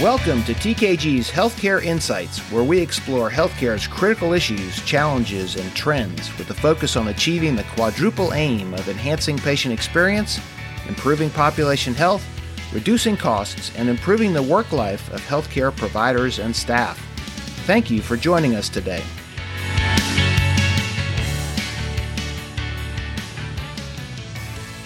Welcome 0.00 0.42
to 0.44 0.54
TKG's 0.54 1.30
Healthcare 1.30 1.84
Insights, 1.84 2.38
where 2.50 2.64
we 2.64 2.80
explore 2.80 3.28
healthcare's 3.30 3.86
critical 3.86 4.32
issues, 4.32 4.80
challenges, 4.86 5.56
and 5.56 5.76
trends 5.76 6.34
with 6.38 6.48
a 6.48 6.54
focus 6.54 6.96
on 6.96 7.08
achieving 7.08 7.54
the 7.54 7.64
quadruple 7.74 8.32
aim 8.32 8.72
of 8.72 8.88
enhancing 8.88 9.36
patient 9.36 9.74
experience, 9.74 10.40
improving 10.88 11.28
population 11.28 11.92
health, 11.92 12.24
reducing 12.72 13.14
costs, 13.14 13.76
and 13.76 13.90
improving 13.90 14.32
the 14.32 14.42
work 14.42 14.72
life 14.72 15.12
of 15.12 15.20
healthcare 15.20 15.76
providers 15.76 16.38
and 16.38 16.56
staff. 16.56 16.98
Thank 17.66 17.90
you 17.90 18.00
for 18.00 18.16
joining 18.16 18.54
us 18.54 18.70
today. 18.70 19.02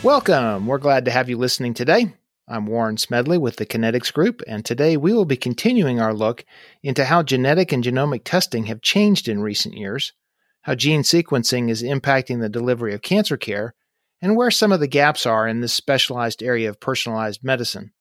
Welcome. 0.02 0.66
We're 0.66 0.78
glad 0.78 1.04
to 1.04 1.12
have 1.12 1.28
you 1.28 1.38
listening 1.38 1.72
today. 1.74 2.12
I'm 2.46 2.66
Warren 2.66 2.98
Smedley 2.98 3.38
with 3.38 3.56
the 3.56 3.64
Kinetics 3.64 4.12
Group, 4.12 4.42
and 4.46 4.66
today 4.66 4.98
we 4.98 5.14
will 5.14 5.24
be 5.24 5.34
continuing 5.34 5.98
our 5.98 6.12
look 6.12 6.44
into 6.82 7.06
how 7.06 7.22
genetic 7.22 7.72
and 7.72 7.82
genomic 7.82 8.20
testing 8.22 8.66
have 8.66 8.82
changed 8.82 9.28
in 9.28 9.40
recent 9.40 9.74
years, 9.74 10.12
how 10.60 10.74
gene 10.74 11.00
sequencing 11.00 11.70
is 11.70 11.82
impacting 11.82 12.40
the 12.40 12.50
delivery 12.50 12.92
of 12.92 13.00
cancer 13.00 13.38
care, 13.38 13.74
and 14.20 14.36
where 14.36 14.50
some 14.50 14.72
of 14.72 14.80
the 14.80 14.86
gaps 14.86 15.24
are 15.24 15.48
in 15.48 15.62
this 15.62 15.72
specialized 15.72 16.42
area 16.42 16.68
of 16.68 16.80
personalized 16.80 17.42
medicine. 17.42 17.92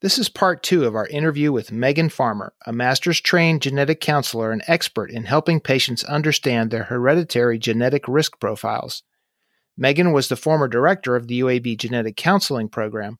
This 0.00 0.16
is 0.16 0.28
part 0.28 0.62
two 0.62 0.84
of 0.84 0.94
our 0.94 1.08
interview 1.08 1.50
with 1.50 1.72
Megan 1.72 2.08
Farmer, 2.08 2.54
a 2.64 2.72
master's 2.72 3.20
trained 3.20 3.62
genetic 3.62 4.00
counselor 4.00 4.52
and 4.52 4.62
expert 4.68 5.10
in 5.10 5.24
helping 5.24 5.58
patients 5.58 6.04
understand 6.04 6.70
their 6.70 6.84
hereditary 6.84 7.58
genetic 7.58 8.06
risk 8.06 8.38
profiles. 8.38 9.02
Megan 9.76 10.12
was 10.12 10.28
the 10.28 10.36
former 10.36 10.68
director 10.68 11.16
of 11.16 11.26
the 11.26 11.40
UAB 11.40 11.76
Genetic 11.78 12.16
Counseling 12.16 12.68
Program. 12.68 13.18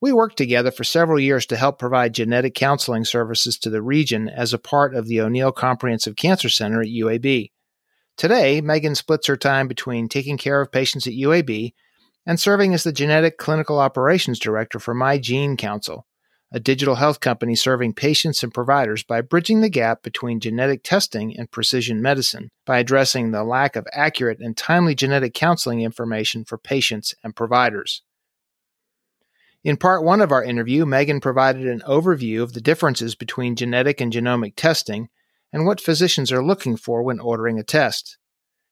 We 0.00 0.12
worked 0.12 0.36
together 0.36 0.70
for 0.70 0.84
several 0.84 1.18
years 1.18 1.44
to 1.46 1.56
help 1.56 1.78
provide 1.78 2.14
genetic 2.14 2.54
counseling 2.54 3.04
services 3.04 3.58
to 3.58 3.70
the 3.70 3.82
region 3.82 4.28
as 4.28 4.52
a 4.52 4.58
part 4.58 4.94
of 4.94 5.06
the 5.06 5.20
O'Neal 5.20 5.52
Comprehensive 5.52 6.16
Cancer 6.16 6.48
Center 6.48 6.80
at 6.80 6.88
UAB. 6.88 7.50
Today, 8.16 8.60
Megan 8.60 8.94
splits 8.94 9.26
her 9.26 9.36
time 9.36 9.68
between 9.68 10.08
taking 10.08 10.38
care 10.38 10.60
of 10.60 10.72
patients 10.72 11.06
at 11.06 11.14
UAB 11.14 11.72
and 12.26 12.38
serving 12.38 12.74
as 12.74 12.84
the 12.84 12.92
Genetic 12.92 13.38
Clinical 13.38 13.78
Operations 13.78 14.38
Director 14.38 14.78
for 14.78 14.94
My 14.94 15.18
Gene 15.18 15.56
Counsel 15.56 16.06
a 16.50 16.60
digital 16.60 16.94
health 16.94 17.20
company 17.20 17.54
serving 17.54 17.92
patients 17.92 18.42
and 18.42 18.54
providers 18.54 19.02
by 19.02 19.20
bridging 19.20 19.60
the 19.60 19.68
gap 19.68 20.02
between 20.02 20.40
genetic 20.40 20.82
testing 20.82 21.36
and 21.36 21.50
precision 21.50 22.00
medicine 22.00 22.50
by 22.64 22.78
addressing 22.78 23.30
the 23.30 23.44
lack 23.44 23.76
of 23.76 23.86
accurate 23.92 24.38
and 24.40 24.56
timely 24.56 24.94
genetic 24.94 25.34
counseling 25.34 25.82
information 25.82 26.44
for 26.44 26.56
patients 26.56 27.14
and 27.22 27.36
providers. 27.36 28.02
In 29.64 29.76
part 29.76 30.04
one 30.04 30.20
of 30.20 30.30
our 30.30 30.42
interview, 30.42 30.86
Megan 30.86 31.20
provided 31.20 31.66
an 31.66 31.82
overview 31.86 32.42
of 32.42 32.52
the 32.52 32.60
differences 32.60 33.14
between 33.14 33.56
genetic 33.56 34.00
and 34.00 34.12
genomic 34.12 34.54
testing 34.56 35.08
and 35.52 35.66
what 35.66 35.80
physicians 35.80 36.30
are 36.30 36.44
looking 36.44 36.76
for 36.76 37.02
when 37.02 37.18
ordering 37.18 37.58
a 37.58 37.64
test. 37.64 38.18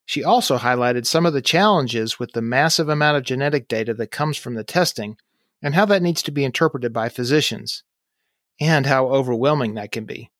She 0.04 0.22
also 0.22 0.58
highlighted 0.58 1.04
some 1.04 1.26
of 1.26 1.32
the 1.32 1.42
challenges 1.42 2.18
with 2.20 2.32
the 2.32 2.42
massive 2.42 2.88
amount 2.88 3.16
of 3.16 3.24
genetic 3.24 3.66
data 3.66 3.92
that 3.94 4.12
comes 4.12 4.36
from 4.36 4.54
the 4.54 4.62
testing 4.62 5.16
and 5.60 5.74
how 5.74 5.84
that 5.86 6.02
needs 6.02 6.22
to 6.22 6.30
be 6.30 6.44
interpreted 6.44 6.92
by 6.92 7.08
physicians, 7.08 7.82
and 8.60 8.86
how 8.86 9.08
overwhelming 9.08 9.74
that 9.74 9.90
can 9.90 10.04
be. 10.04 10.30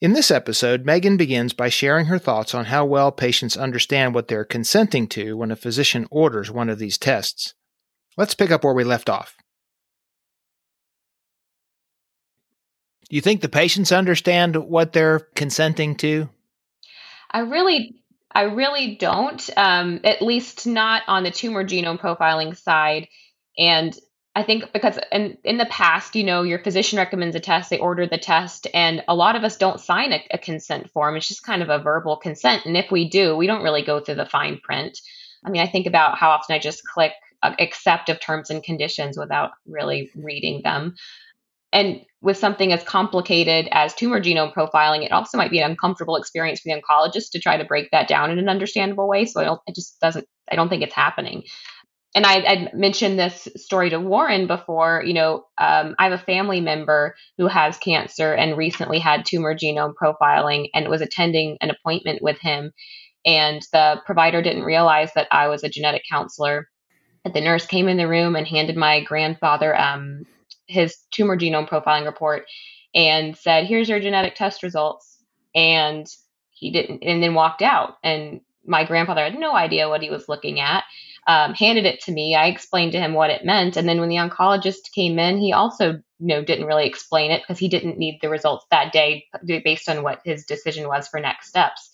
In 0.00 0.12
this 0.12 0.30
episode, 0.30 0.86
Megan 0.86 1.16
begins 1.16 1.52
by 1.52 1.70
sharing 1.70 2.06
her 2.06 2.20
thoughts 2.20 2.54
on 2.54 2.66
how 2.66 2.84
well 2.84 3.10
patients 3.10 3.56
understand 3.56 4.14
what 4.14 4.28
they're 4.28 4.44
consenting 4.44 5.08
to 5.08 5.36
when 5.36 5.50
a 5.50 5.56
physician 5.56 6.06
orders 6.10 6.50
one 6.52 6.68
of 6.68 6.78
these 6.78 6.98
tests. 6.98 7.54
Let's 8.16 8.34
pick 8.34 8.52
up 8.52 8.62
where 8.62 8.74
we 8.74 8.84
left 8.84 9.10
off. 9.10 9.36
Do 13.08 13.16
you 13.16 13.22
think 13.22 13.40
the 13.40 13.48
patients 13.48 13.90
understand 13.90 14.56
what 14.56 14.92
they're 14.92 15.20
consenting 15.34 15.96
to? 15.96 16.28
I 17.30 17.40
really 17.40 17.98
I 18.34 18.42
really 18.42 18.96
don't, 18.96 19.48
um, 19.56 20.00
at 20.04 20.20
least 20.20 20.66
not 20.66 21.02
on 21.06 21.22
the 21.22 21.30
tumor 21.30 21.64
genome 21.64 21.98
profiling 21.98 22.56
side. 22.56 23.08
And 23.56 23.98
I 24.36 24.42
think 24.42 24.72
because 24.72 24.98
in 25.10 25.38
in 25.42 25.56
the 25.56 25.66
past, 25.66 26.14
you 26.14 26.22
know, 26.22 26.42
your 26.42 26.62
physician 26.62 26.98
recommends 26.98 27.34
a 27.34 27.40
test, 27.40 27.70
they 27.70 27.78
order 27.78 28.06
the 28.06 28.18
test, 28.18 28.68
and 28.72 29.02
a 29.08 29.14
lot 29.14 29.34
of 29.34 29.42
us 29.42 29.56
don't 29.56 29.80
sign 29.80 30.12
a, 30.12 30.24
a, 30.30 30.38
consent 30.38 30.90
form. 30.90 31.16
It's 31.16 31.26
just 31.26 31.42
kind 31.42 31.62
of 31.62 31.70
a 31.70 31.78
verbal 31.78 32.16
consent, 32.16 32.64
and 32.64 32.76
if 32.76 32.92
we 32.92 33.08
do, 33.08 33.36
we 33.36 33.48
don't 33.48 33.64
really 33.64 33.82
go 33.82 33.98
through 33.98 34.14
the 34.16 34.26
fine 34.26 34.60
print. 34.62 35.00
I 35.44 35.50
mean, 35.50 35.62
I 35.62 35.66
think 35.66 35.86
about 35.88 36.18
how 36.18 36.30
often 36.30 36.54
I 36.54 36.60
just 36.60 36.86
click 36.86 37.12
uh, 37.42 37.54
accept 37.58 38.10
of 38.10 38.20
terms 38.20 38.50
and 38.50 38.62
conditions 38.62 39.18
without 39.18 39.52
really 39.66 40.10
reading 40.14 40.60
them. 40.62 40.94
And 41.72 42.00
with 42.20 42.36
something 42.36 42.72
as 42.72 42.82
complicated 42.82 43.68
as 43.70 43.94
tumor 43.94 44.20
genome 44.20 44.52
profiling, 44.52 45.04
it 45.04 45.12
also 45.12 45.38
might 45.38 45.50
be 45.50 45.60
an 45.60 45.70
uncomfortable 45.70 46.16
experience 46.16 46.60
for 46.60 46.68
the 46.68 46.80
oncologist 46.80 47.30
to 47.32 47.40
try 47.40 47.56
to 47.56 47.64
break 47.64 47.90
that 47.92 48.08
down 48.08 48.30
in 48.30 48.38
an 48.38 48.48
understandable 48.48 49.08
way. 49.08 49.26
So 49.26 49.40
I 49.40 49.44
don't, 49.44 49.60
it 49.66 49.74
just 49.74 50.00
doesn't, 50.00 50.26
I 50.50 50.56
don't 50.56 50.68
think 50.68 50.82
it's 50.82 50.94
happening 50.94 51.44
and 52.14 52.24
I, 52.24 52.36
I 52.38 52.70
mentioned 52.74 53.18
this 53.18 53.48
story 53.56 53.90
to 53.90 54.00
Warren 54.00 54.46
before. 54.46 55.02
You 55.04 55.14
know, 55.14 55.44
um, 55.58 55.94
I 55.98 56.04
have 56.04 56.12
a 56.12 56.24
family 56.24 56.60
member 56.60 57.14
who 57.36 57.46
has 57.46 57.76
cancer 57.78 58.32
and 58.32 58.56
recently 58.56 58.98
had 58.98 59.26
tumor 59.26 59.54
genome 59.54 59.92
profiling 60.00 60.68
and 60.74 60.88
was 60.88 61.02
attending 61.02 61.58
an 61.60 61.70
appointment 61.70 62.22
with 62.22 62.38
him. 62.40 62.72
And 63.26 63.62
the 63.72 64.00
provider 64.06 64.40
didn't 64.40 64.62
realize 64.62 65.12
that 65.14 65.28
I 65.30 65.48
was 65.48 65.64
a 65.64 65.68
genetic 65.68 66.02
counselor. 66.10 66.68
The 67.30 67.40
nurse 67.40 67.66
came 67.66 67.88
in 67.88 67.98
the 67.98 68.08
room 68.08 68.36
and 68.36 68.46
handed 68.46 68.76
my 68.76 69.04
grandfather 69.04 69.78
um, 69.78 70.24
his 70.68 70.96
tumor 71.10 71.36
genome 71.36 71.68
profiling 71.68 72.06
report 72.06 72.46
and 72.94 73.36
said, 73.36 73.66
Here's 73.66 73.88
your 73.88 74.00
genetic 74.00 74.34
test 74.34 74.62
results. 74.62 75.18
And 75.54 76.06
he 76.50 76.70
didn't, 76.70 77.02
and 77.02 77.22
then 77.22 77.34
walked 77.34 77.62
out. 77.62 77.96
And 78.04 78.40
my 78.66 78.84
grandfather 78.84 79.24
had 79.24 79.38
no 79.38 79.54
idea 79.54 79.88
what 79.88 80.02
he 80.02 80.10
was 80.10 80.28
looking 80.28 80.60
at 80.60 80.84
um, 81.28 81.52
handed 81.52 81.84
it 81.84 82.00
to 82.00 82.12
me. 82.12 82.34
I 82.34 82.46
explained 82.46 82.92
to 82.92 82.98
him 82.98 83.12
what 83.12 83.28
it 83.30 83.44
meant, 83.44 83.76
and 83.76 83.86
then 83.86 84.00
when 84.00 84.08
the 84.08 84.16
oncologist 84.16 84.92
came 84.94 85.18
in, 85.18 85.36
he 85.38 85.52
also 85.52 85.92
you 85.92 86.02
know 86.26 86.42
didn't 86.42 86.64
really 86.64 86.86
explain 86.86 87.30
it 87.30 87.42
because 87.42 87.58
he 87.58 87.68
didn't 87.68 87.98
need 87.98 88.18
the 88.20 88.30
results 88.30 88.66
that 88.70 88.92
day 88.92 89.26
based 89.62 89.90
on 89.90 90.02
what 90.02 90.22
his 90.24 90.44
decision 90.46 90.88
was 90.88 91.06
for 91.06 91.20
next 91.20 91.48
steps. 91.48 91.90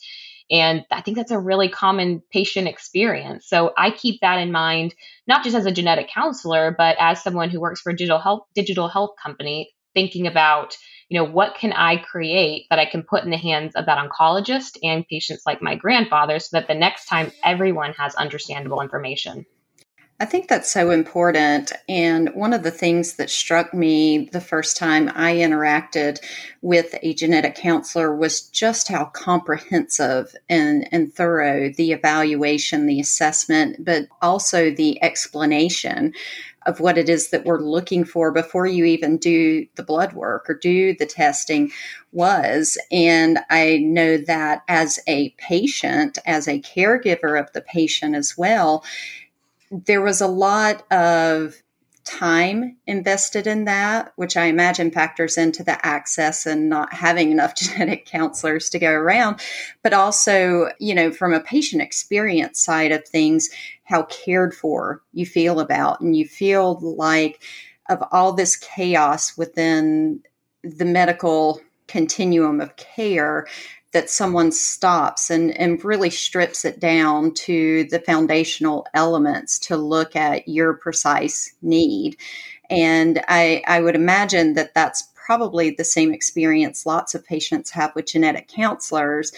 And 0.50 0.84
I 0.90 1.00
think 1.00 1.16
that's 1.16 1.30
a 1.30 1.38
really 1.38 1.68
common 1.68 2.22
patient 2.30 2.68
experience. 2.68 3.48
So 3.48 3.72
I 3.78 3.90
keep 3.90 4.20
that 4.20 4.38
in 4.38 4.52
mind, 4.52 4.94
not 5.26 5.42
just 5.42 5.56
as 5.56 5.66
a 5.66 5.72
genetic 5.72 6.08
counselor, 6.08 6.74
but 6.76 6.96
as 6.98 7.22
someone 7.22 7.50
who 7.50 7.60
works 7.60 7.80
for 7.80 7.90
a 7.90 7.96
digital 7.96 8.18
health 8.18 8.46
digital 8.54 8.88
health 8.88 9.12
company, 9.22 9.72
thinking 9.94 10.26
about 10.26 10.76
you 11.08 11.18
know, 11.18 11.30
what 11.30 11.56
can 11.56 11.72
I 11.72 11.96
create 11.98 12.66
that 12.70 12.78
I 12.78 12.86
can 12.86 13.02
put 13.02 13.24
in 13.24 13.30
the 13.30 13.36
hands 13.36 13.74
of 13.76 13.86
that 13.86 13.98
oncologist 13.98 14.78
and 14.82 15.06
patients 15.06 15.42
like 15.46 15.62
my 15.62 15.74
grandfather 15.76 16.38
so 16.38 16.48
that 16.58 16.66
the 16.66 16.74
next 16.74 17.06
time 17.06 17.30
everyone 17.44 17.92
has 17.92 18.14
understandable 18.14 18.80
information? 18.80 19.44
I 20.20 20.26
think 20.26 20.46
that's 20.46 20.72
so 20.72 20.90
important. 20.90 21.72
And 21.88 22.30
one 22.34 22.52
of 22.52 22.62
the 22.62 22.70
things 22.70 23.14
that 23.14 23.30
struck 23.30 23.74
me 23.74 24.28
the 24.30 24.40
first 24.40 24.76
time 24.76 25.10
I 25.12 25.34
interacted 25.34 26.20
with 26.62 26.94
a 27.02 27.14
genetic 27.14 27.56
counselor 27.56 28.14
was 28.14 28.42
just 28.42 28.86
how 28.86 29.06
comprehensive 29.06 30.34
and, 30.48 30.88
and 30.92 31.12
thorough 31.12 31.68
the 31.70 31.90
evaluation, 31.90 32.86
the 32.86 33.00
assessment, 33.00 33.84
but 33.84 34.06
also 34.22 34.70
the 34.70 35.02
explanation 35.02 36.14
of 36.64 36.80
what 36.80 36.96
it 36.96 37.08
is 37.08 37.30
that 37.30 37.44
we're 37.44 37.60
looking 37.60 38.04
for 38.04 38.30
before 38.30 38.66
you 38.66 38.84
even 38.84 39.18
do 39.18 39.66
the 39.74 39.82
blood 39.82 40.12
work 40.12 40.48
or 40.48 40.54
do 40.54 40.94
the 40.96 41.06
testing 41.06 41.70
was. 42.12 42.78
And 42.90 43.40
I 43.50 43.78
know 43.78 44.16
that 44.16 44.62
as 44.68 44.98
a 45.06 45.30
patient, 45.30 46.18
as 46.24 46.48
a 46.48 46.60
caregiver 46.60 47.38
of 47.38 47.52
the 47.52 47.60
patient 47.60 48.14
as 48.14 48.38
well, 48.38 48.84
there 49.70 50.02
was 50.02 50.20
a 50.20 50.26
lot 50.26 50.90
of 50.92 51.54
time 52.04 52.76
invested 52.86 53.46
in 53.46 53.64
that, 53.64 54.12
which 54.16 54.36
I 54.36 54.44
imagine 54.44 54.90
factors 54.90 55.38
into 55.38 55.64
the 55.64 55.84
access 55.84 56.46
and 56.46 56.68
not 56.68 56.92
having 56.92 57.30
enough 57.30 57.56
genetic 57.56 58.06
counselors 58.06 58.70
to 58.70 58.78
go 58.78 58.90
around, 58.90 59.40
but 59.82 59.92
also, 59.92 60.70
you 60.78 60.94
know, 60.94 61.10
from 61.10 61.32
a 61.32 61.40
patient 61.40 61.82
experience 61.82 62.60
side 62.60 62.92
of 62.92 63.06
things, 63.06 63.48
how 63.84 64.04
cared 64.04 64.54
for 64.54 65.02
you 65.12 65.26
feel 65.26 65.60
about. 65.60 66.00
And 66.00 66.16
you 66.16 66.26
feel 66.26 66.78
like 66.80 67.42
of 67.88 68.02
all 68.12 68.32
this 68.32 68.56
chaos 68.56 69.36
within 69.36 70.22
the 70.62 70.86
medical 70.86 71.60
continuum 71.86 72.60
of 72.60 72.76
care, 72.76 73.46
that 73.94 74.10
someone 74.10 74.50
stops 74.50 75.30
and, 75.30 75.56
and 75.56 75.84
really 75.84 76.10
strips 76.10 76.64
it 76.64 76.80
down 76.80 77.32
to 77.32 77.84
the 77.84 78.00
foundational 78.00 78.86
elements 78.92 79.58
to 79.60 79.76
look 79.76 80.16
at 80.16 80.48
your 80.48 80.74
precise 80.74 81.54
need. 81.62 82.16
And 82.68 83.22
I, 83.28 83.62
I 83.68 83.80
would 83.80 83.94
imagine 83.94 84.54
that 84.54 84.74
that's 84.74 85.08
probably 85.14 85.70
the 85.70 85.84
same 85.84 86.12
experience 86.12 86.84
lots 86.84 87.14
of 87.14 87.24
patients 87.24 87.70
have 87.70 87.94
with 87.94 88.06
genetic 88.06 88.48
counselors. 88.48 89.32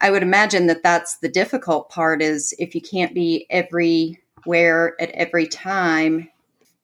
I 0.00 0.10
would 0.10 0.22
imagine 0.22 0.66
that 0.66 0.82
that's 0.82 1.18
the 1.18 1.28
difficult 1.28 1.88
part 1.88 2.20
is 2.20 2.52
if 2.58 2.74
you 2.74 2.80
can't 2.80 3.14
be 3.14 3.46
everywhere 3.48 4.96
at 5.00 5.10
every 5.10 5.46
time 5.46 6.28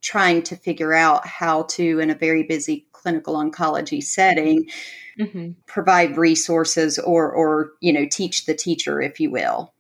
trying 0.00 0.42
to 0.42 0.56
figure 0.56 0.94
out 0.94 1.26
how 1.26 1.64
to 1.64 1.98
in 1.98 2.10
a 2.10 2.14
very 2.14 2.44
busy 2.44 2.86
clinical 3.06 3.36
oncology 3.36 4.02
setting, 4.02 4.68
mm-hmm. 5.16 5.50
provide 5.66 6.18
resources 6.18 6.98
or 6.98 7.30
or 7.30 7.70
you 7.80 7.92
know 7.92 8.04
teach 8.10 8.46
the 8.46 8.54
teacher, 8.54 9.00
if 9.00 9.20
you 9.20 9.30
will. 9.30 9.72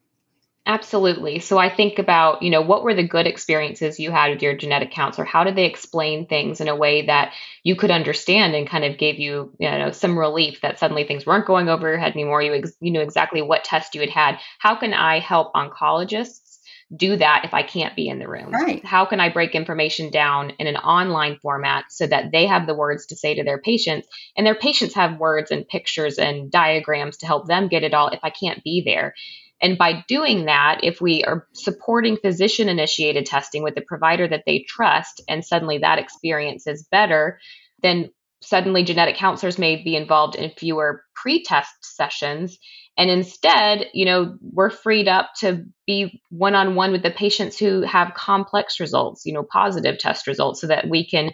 Absolutely. 0.68 1.38
So 1.38 1.58
I 1.58 1.68
think 1.68 2.00
about, 2.00 2.42
you 2.42 2.50
know, 2.50 2.60
what 2.60 2.82
were 2.82 2.94
the 2.94 3.06
good 3.06 3.28
experiences 3.28 4.00
you 4.00 4.10
had 4.10 4.32
with 4.32 4.42
your 4.42 4.56
genetic 4.56 4.90
counselor? 4.90 5.24
How 5.24 5.44
did 5.44 5.54
they 5.54 5.64
explain 5.64 6.26
things 6.26 6.60
in 6.60 6.66
a 6.66 6.74
way 6.74 7.06
that 7.06 7.34
you 7.62 7.76
could 7.76 7.92
understand 7.92 8.56
and 8.56 8.68
kind 8.68 8.84
of 8.84 8.98
gave 8.98 9.20
you, 9.20 9.52
you 9.60 9.70
know, 9.70 9.92
some 9.92 10.18
relief 10.18 10.62
that 10.62 10.80
suddenly 10.80 11.04
things 11.04 11.24
weren't 11.24 11.46
going 11.46 11.68
over 11.68 11.88
your 11.88 11.98
head 11.98 12.14
anymore? 12.14 12.42
You, 12.42 12.54
ex- 12.54 12.76
you 12.80 12.90
knew 12.90 13.00
exactly 13.00 13.42
what 13.42 13.62
test 13.62 13.94
you 13.94 14.00
had 14.00 14.10
had. 14.10 14.38
How 14.58 14.74
can 14.74 14.92
I 14.92 15.20
help 15.20 15.54
oncologists 15.54 16.45
do 16.94 17.16
that 17.16 17.42
if 17.44 17.52
I 17.52 17.62
can't 17.62 17.96
be 17.96 18.08
in 18.08 18.18
the 18.18 18.28
room? 18.28 18.52
Right. 18.52 18.84
How 18.84 19.04
can 19.06 19.18
I 19.18 19.32
break 19.32 19.54
information 19.54 20.10
down 20.10 20.50
in 20.58 20.66
an 20.66 20.76
online 20.76 21.38
format 21.42 21.86
so 21.90 22.06
that 22.06 22.30
they 22.30 22.46
have 22.46 22.66
the 22.66 22.76
words 22.76 23.06
to 23.06 23.16
say 23.16 23.34
to 23.34 23.42
their 23.42 23.58
patients 23.58 24.06
and 24.36 24.46
their 24.46 24.54
patients 24.54 24.94
have 24.94 25.18
words 25.18 25.50
and 25.50 25.66
pictures 25.66 26.18
and 26.18 26.50
diagrams 26.50 27.16
to 27.18 27.26
help 27.26 27.48
them 27.48 27.68
get 27.68 27.82
it 27.82 27.94
all 27.94 28.08
if 28.08 28.20
I 28.22 28.30
can't 28.30 28.62
be 28.62 28.82
there? 28.84 29.14
And 29.60 29.78
by 29.78 30.04
doing 30.06 30.44
that, 30.44 30.80
if 30.82 31.00
we 31.00 31.24
are 31.24 31.46
supporting 31.54 32.18
physician 32.18 32.68
initiated 32.68 33.26
testing 33.26 33.62
with 33.62 33.74
the 33.74 33.80
provider 33.80 34.28
that 34.28 34.44
they 34.46 34.64
trust, 34.68 35.22
and 35.28 35.44
suddenly 35.44 35.78
that 35.78 35.98
experience 35.98 36.66
is 36.66 36.86
better, 36.90 37.40
then 37.82 38.10
suddenly 38.42 38.84
genetic 38.84 39.16
counselors 39.16 39.58
may 39.58 39.82
be 39.82 39.96
involved 39.96 40.36
in 40.36 40.50
fewer 40.50 41.02
pre 41.14 41.42
test 41.42 41.74
sessions. 41.80 42.58
And 42.98 43.10
instead, 43.10 43.86
you 43.92 44.06
know, 44.06 44.36
we're 44.40 44.70
freed 44.70 45.06
up 45.06 45.30
to 45.40 45.64
be 45.86 46.22
one 46.30 46.54
on 46.54 46.74
one 46.74 46.92
with 46.92 47.02
the 47.02 47.10
patients 47.10 47.58
who 47.58 47.82
have 47.82 48.14
complex 48.14 48.80
results, 48.80 49.26
you 49.26 49.34
know, 49.34 49.42
positive 49.42 49.98
test 49.98 50.26
results, 50.26 50.60
so 50.60 50.66
that 50.68 50.88
we 50.88 51.06
can 51.06 51.32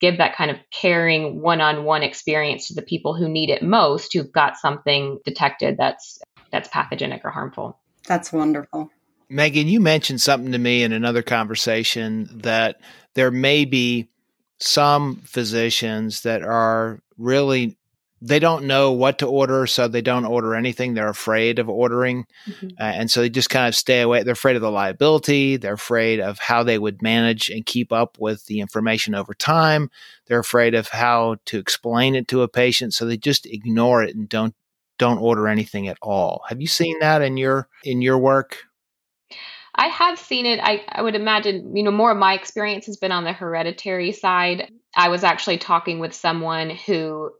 give 0.00 0.18
that 0.18 0.36
kind 0.36 0.50
of 0.50 0.58
caring 0.72 1.40
one 1.40 1.60
on 1.60 1.84
one 1.84 2.02
experience 2.02 2.68
to 2.68 2.74
the 2.74 2.82
people 2.82 3.14
who 3.14 3.28
need 3.28 3.50
it 3.50 3.62
most, 3.62 4.12
who've 4.12 4.32
got 4.32 4.56
something 4.56 5.18
detected 5.24 5.76
that's 5.76 6.20
that's 6.50 6.68
pathogenic 6.68 7.22
or 7.24 7.30
harmful. 7.30 7.78
That's 8.06 8.32
wonderful. 8.32 8.90
Megan, 9.28 9.66
you 9.66 9.80
mentioned 9.80 10.20
something 10.20 10.52
to 10.52 10.58
me 10.58 10.82
in 10.82 10.92
another 10.92 11.22
conversation 11.22 12.28
that 12.42 12.80
there 13.14 13.30
may 13.30 13.64
be 13.64 14.10
some 14.58 15.16
physicians 15.24 16.22
that 16.22 16.42
are 16.42 17.00
really 17.16 17.78
they 18.24 18.38
don't 18.38 18.66
know 18.66 18.92
what 18.92 19.18
to 19.18 19.26
order, 19.26 19.66
so 19.66 19.88
they 19.88 20.00
don't 20.00 20.24
order 20.24 20.54
anything. 20.54 20.94
They're 20.94 21.08
afraid 21.08 21.58
of 21.58 21.68
ordering. 21.68 22.24
Mm-hmm. 22.46 22.68
Uh, 22.78 22.84
and 22.84 23.10
so 23.10 23.20
they 23.20 23.28
just 23.28 23.50
kind 23.50 23.66
of 23.66 23.74
stay 23.74 24.00
away. 24.00 24.22
They're 24.22 24.34
afraid 24.34 24.54
of 24.54 24.62
the 24.62 24.70
liability. 24.70 25.56
They're 25.56 25.74
afraid 25.74 26.20
of 26.20 26.38
how 26.38 26.62
they 26.62 26.78
would 26.78 27.02
manage 27.02 27.50
and 27.50 27.66
keep 27.66 27.92
up 27.92 28.16
with 28.20 28.46
the 28.46 28.60
information 28.60 29.16
over 29.16 29.34
time. 29.34 29.90
They're 30.26 30.38
afraid 30.38 30.76
of 30.76 30.88
how 30.88 31.36
to 31.46 31.58
explain 31.58 32.14
it 32.14 32.28
to 32.28 32.42
a 32.42 32.48
patient. 32.48 32.94
So 32.94 33.06
they 33.06 33.16
just 33.16 33.44
ignore 33.44 34.04
it 34.04 34.14
and 34.14 34.28
don't 34.28 34.54
don't 34.98 35.18
order 35.18 35.48
anything 35.48 35.88
at 35.88 35.98
all. 36.00 36.42
Have 36.48 36.60
you 36.60 36.68
seen 36.68 37.00
that 37.00 37.22
in 37.22 37.36
your 37.36 37.68
in 37.82 38.02
your 38.02 38.18
work? 38.18 38.58
I 39.74 39.88
have 39.88 40.18
seen 40.18 40.46
it. 40.46 40.60
I, 40.62 40.84
I 40.88 41.02
would 41.02 41.14
imagine, 41.16 41.74
you 41.74 41.82
know, 41.82 41.90
more 41.90 42.12
of 42.12 42.18
my 42.18 42.34
experience 42.34 42.86
has 42.86 42.98
been 42.98 43.10
on 43.10 43.24
the 43.24 43.32
hereditary 43.32 44.12
side. 44.12 44.70
I 44.94 45.08
was 45.08 45.24
actually 45.24 45.58
talking 45.58 45.98
with 45.98 46.12
someone 46.12 46.70
who 46.70 47.32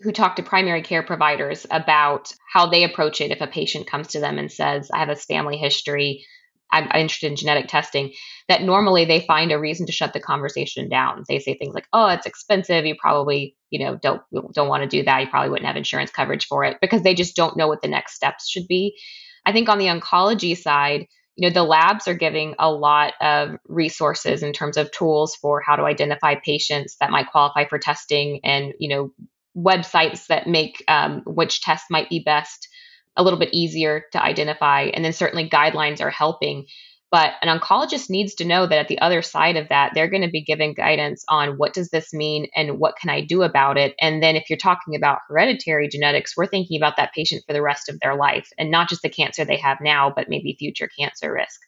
who 0.00 0.12
talk 0.12 0.36
to 0.36 0.42
primary 0.42 0.82
care 0.82 1.02
providers 1.02 1.66
about 1.70 2.32
how 2.52 2.68
they 2.68 2.84
approach 2.84 3.20
it 3.20 3.30
if 3.30 3.40
a 3.40 3.46
patient 3.46 3.86
comes 3.86 4.08
to 4.08 4.20
them 4.20 4.38
and 4.38 4.52
says, 4.52 4.90
I 4.92 4.98
have 4.98 5.08
a 5.08 5.16
family 5.16 5.56
history, 5.56 6.26
I'm 6.70 6.84
interested 6.84 7.30
in 7.30 7.36
genetic 7.36 7.68
testing, 7.68 8.12
that 8.48 8.62
normally 8.62 9.04
they 9.04 9.20
find 9.20 9.52
a 9.52 9.58
reason 9.58 9.86
to 9.86 9.92
shut 9.92 10.12
the 10.12 10.20
conversation 10.20 10.88
down. 10.88 11.24
They 11.28 11.38
say 11.38 11.54
things 11.54 11.74
like, 11.74 11.86
"Oh, 11.92 12.08
it's 12.08 12.26
expensive. 12.26 12.84
You 12.84 12.96
probably, 13.00 13.56
you 13.70 13.84
know, 13.84 13.96
don't 13.96 14.20
don't 14.52 14.68
want 14.68 14.82
to 14.82 14.88
do 14.88 15.04
that. 15.04 15.20
You 15.20 15.28
probably 15.28 15.50
wouldn't 15.50 15.66
have 15.66 15.76
insurance 15.76 16.10
coverage 16.10 16.46
for 16.46 16.64
it 16.64 16.78
because 16.80 17.02
they 17.02 17.14
just 17.14 17.36
don't 17.36 17.56
know 17.56 17.68
what 17.68 17.82
the 17.82 17.88
next 17.88 18.14
steps 18.14 18.48
should 18.48 18.66
be." 18.68 18.98
I 19.46 19.52
think 19.52 19.68
on 19.68 19.78
the 19.78 19.86
oncology 19.86 20.56
side, 20.56 21.06
you 21.36 21.48
know, 21.48 21.54
the 21.54 21.62
labs 21.62 22.08
are 22.08 22.14
giving 22.14 22.54
a 22.58 22.70
lot 22.70 23.14
of 23.20 23.56
resources 23.68 24.42
in 24.42 24.52
terms 24.52 24.76
of 24.76 24.90
tools 24.90 25.36
for 25.36 25.60
how 25.60 25.76
to 25.76 25.84
identify 25.84 26.34
patients 26.34 26.96
that 27.00 27.10
might 27.10 27.30
qualify 27.30 27.66
for 27.66 27.78
testing 27.78 28.40
and, 28.42 28.72
you 28.80 28.88
know, 28.88 29.12
websites 29.56 30.26
that 30.26 30.46
make 30.46 30.84
um, 30.88 31.22
which 31.26 31.60
test 31.62 31.86
might 31.90 32.10
be 32.10 32.22
best 32.24 32.68
a 33.16 33.22
little 33.22 33.38
bit 33.38 33.54
easier 33.54 34.04
to 34.12 34.22
identify. 34.22 34.82
And 34.82 35.04
then 35.04 35.12
certainly 35.12 35.48
guidelines 35.48 36.00
are 36.00 36.10
helping. 36.10 36.66
But 37.10 37.34
an 37.40 37.56
oncologist 37.56 38.10
needs 38.10 38.34
to 38.34 38.44
know 38.44 38.66
that 38.66 38.78
at 38.78 38.88
the 38.88 38.98
other 38.98 39.22
side 39.22 39.56
of 39.56 39.68
that, 39.68 39.92
they're 39.94 40.10
going 40.10 40.24
to 40.24 40.28
be 40.28 40.42
giving 40.42 40.74
guidance 40.74 41.24
on 41.28 41.56
what 41.56 41.72
does 41.72 41.88
this 41.90 42.12
mean 42.12 42.48
and 42.54 42.78
what 42.78 42.96
can 43.00 43.10
I 43.10 43.20
do 43.20 43.42
about 43.42 43.78
it. 43.78 43.94
And 44.00 44.22
then 44.22 44.34
if 44.34 44.50
you're 44.50 44.58
talking 44.58 44.96
about 44.96 45.20
hereditary 45.28 45.88
genetics, 45.88 46.36
we're 46.36 46.46
thinking 46.46 46.76
about 46.76 46.96
that 46.96 47.14
patient 47.14 47.44
for 47.46 47.52
the 47.52 47.62
rest 47.62 47.88
of 47.88 47.98
their 48.00 48.16
life 48.16 48.48
and 48.58 48.70
not 48.70 48.88
just 48.88 49.02
the 49.02 49.08
cancer 49.08 49.44
they 49.44 49.56
have 49.56 49.78
now, 49.80 50.12
but 50.14 50.28
maybe 50.28 50.56
future 50.58 50.88
cancer 50.98 51.32
risk. 51.32 51.60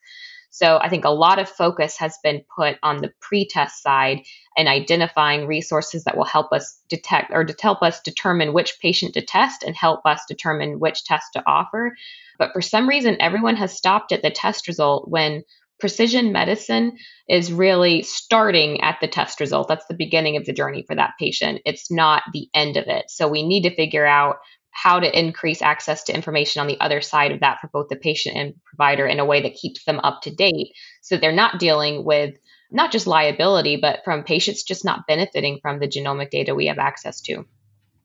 So 0.50 0.78
I 0.78 0.88
think 0.88 1.04
a 1.04 1.10
lot 1.10 1.38
of 1.38 1.48
focus 1.48 1.98
has 1.98 2.18
been 2.22 2.42
put 2.56 2.78
on 2.82 2.98
the 2.98 3.12
pre-test 3.20 3.82
side 3.82 4.22
and 4.56 4.68
identifying 4.68 5.46
resources 5.46 6.04
that 6.04 6.16
will 6.16 6.24
help 6.24 6.52
us 6.52 6.80
detect 6.88 7.30
or 7.32 7.44
to 7.44 7.54
help 7.60 7.82
us 7.82 8.00
determine 8.00 8.52
which 8.52 8.78
patient 8.80 9.14
to 9.14 9.24
test 9.24 9.62
and 9.62 9.76
help 9.76 10.00
us 10.04 10.22
determine 10.26 10.80
which 10.80 11.04
test 11.04 11.32
to 11.34 11.42
offer. 11.46 11.94
But 12.38 12.52
for 12.52 12.62
some 12.62 12.88
reason, 12.88 13.16
everyone 13.20 13.56
has 13.56 13.76
stopped 13.76 14.12
at 14.12 14.22
the 14.22 14.30
test 14.30 14.68
result 14.68 15.08
when 15.08 15.42
precision 15.78 16.32
medicine 16.32 16.96
is 17.28 17.52
really 17.52 18.02
starting 18.02 18.80
at 18.80 18.98
the 19.00 19.06
test 19.06 19.40
result. 19.40 19.68
That's 19.68 19.86
the 19.86 19.94
beginning 19.94 20.36
of 20.36 20.44
the 20.44 20.52
journey 20.52 20.82
for 20.86 20.96
that 20.96 21.14
patient. 21.18 21.60
It's 21.64 21.90
not 21.90 22.22
the 22.32 22.48
end 22.54 22.76
of 22.76 22.86
it. 22.88 23.10
So 23.10 23.28
we 23.28 23.46
need 23.46 23.62
to 23.62 23.74
figure 23.74 24.06
out 24.06 24.36
how 24.70 25.00
to 25.00 25.18
increase 25.18 25.62
access 25.62 26.04
to 26.04 26.14
information 26.14 26.60
on 26.60 26.66
the 26.66 26.80
other 26.80 27.00
side 27.00 27.32
of 27.32 27.40
that 27.40 27.60
for 27.60 27.68
both 27.68 27.88
the 27.88 27.96
patient 27.96 28.36
and 28.36 28.54
provider 28.64 29.06
in 29.06 29.20
a 29.20 29.24
way 29.24 29.42
that 29.42 29.54
keeps 29.54 29.84
them 29.84 30.00
up 30.00 30.22
to 30.22 30.34
date 30.34 30.72
so 31.02 31.16
they're 31.16 31.32
not 31.32 31.58
dealing 31.58 32.04
with 32.04 32.34
not 32.70 32.92
just 32.92 33.06
liability 33.06 33.76
but 33.76 34.00
from 34.04 34.22
patients 34.22 34.62
just 34.62 34.84
not 34.84 35.06
benefiting 35.06 35.58
from 35.60 35.80
the 35.80 35.88
genomic 35.88 36.30
data 36.30 36.54
we 36.54 36.66
have 36.66 36.78
access 36.78 37.20
to 37.20 37.44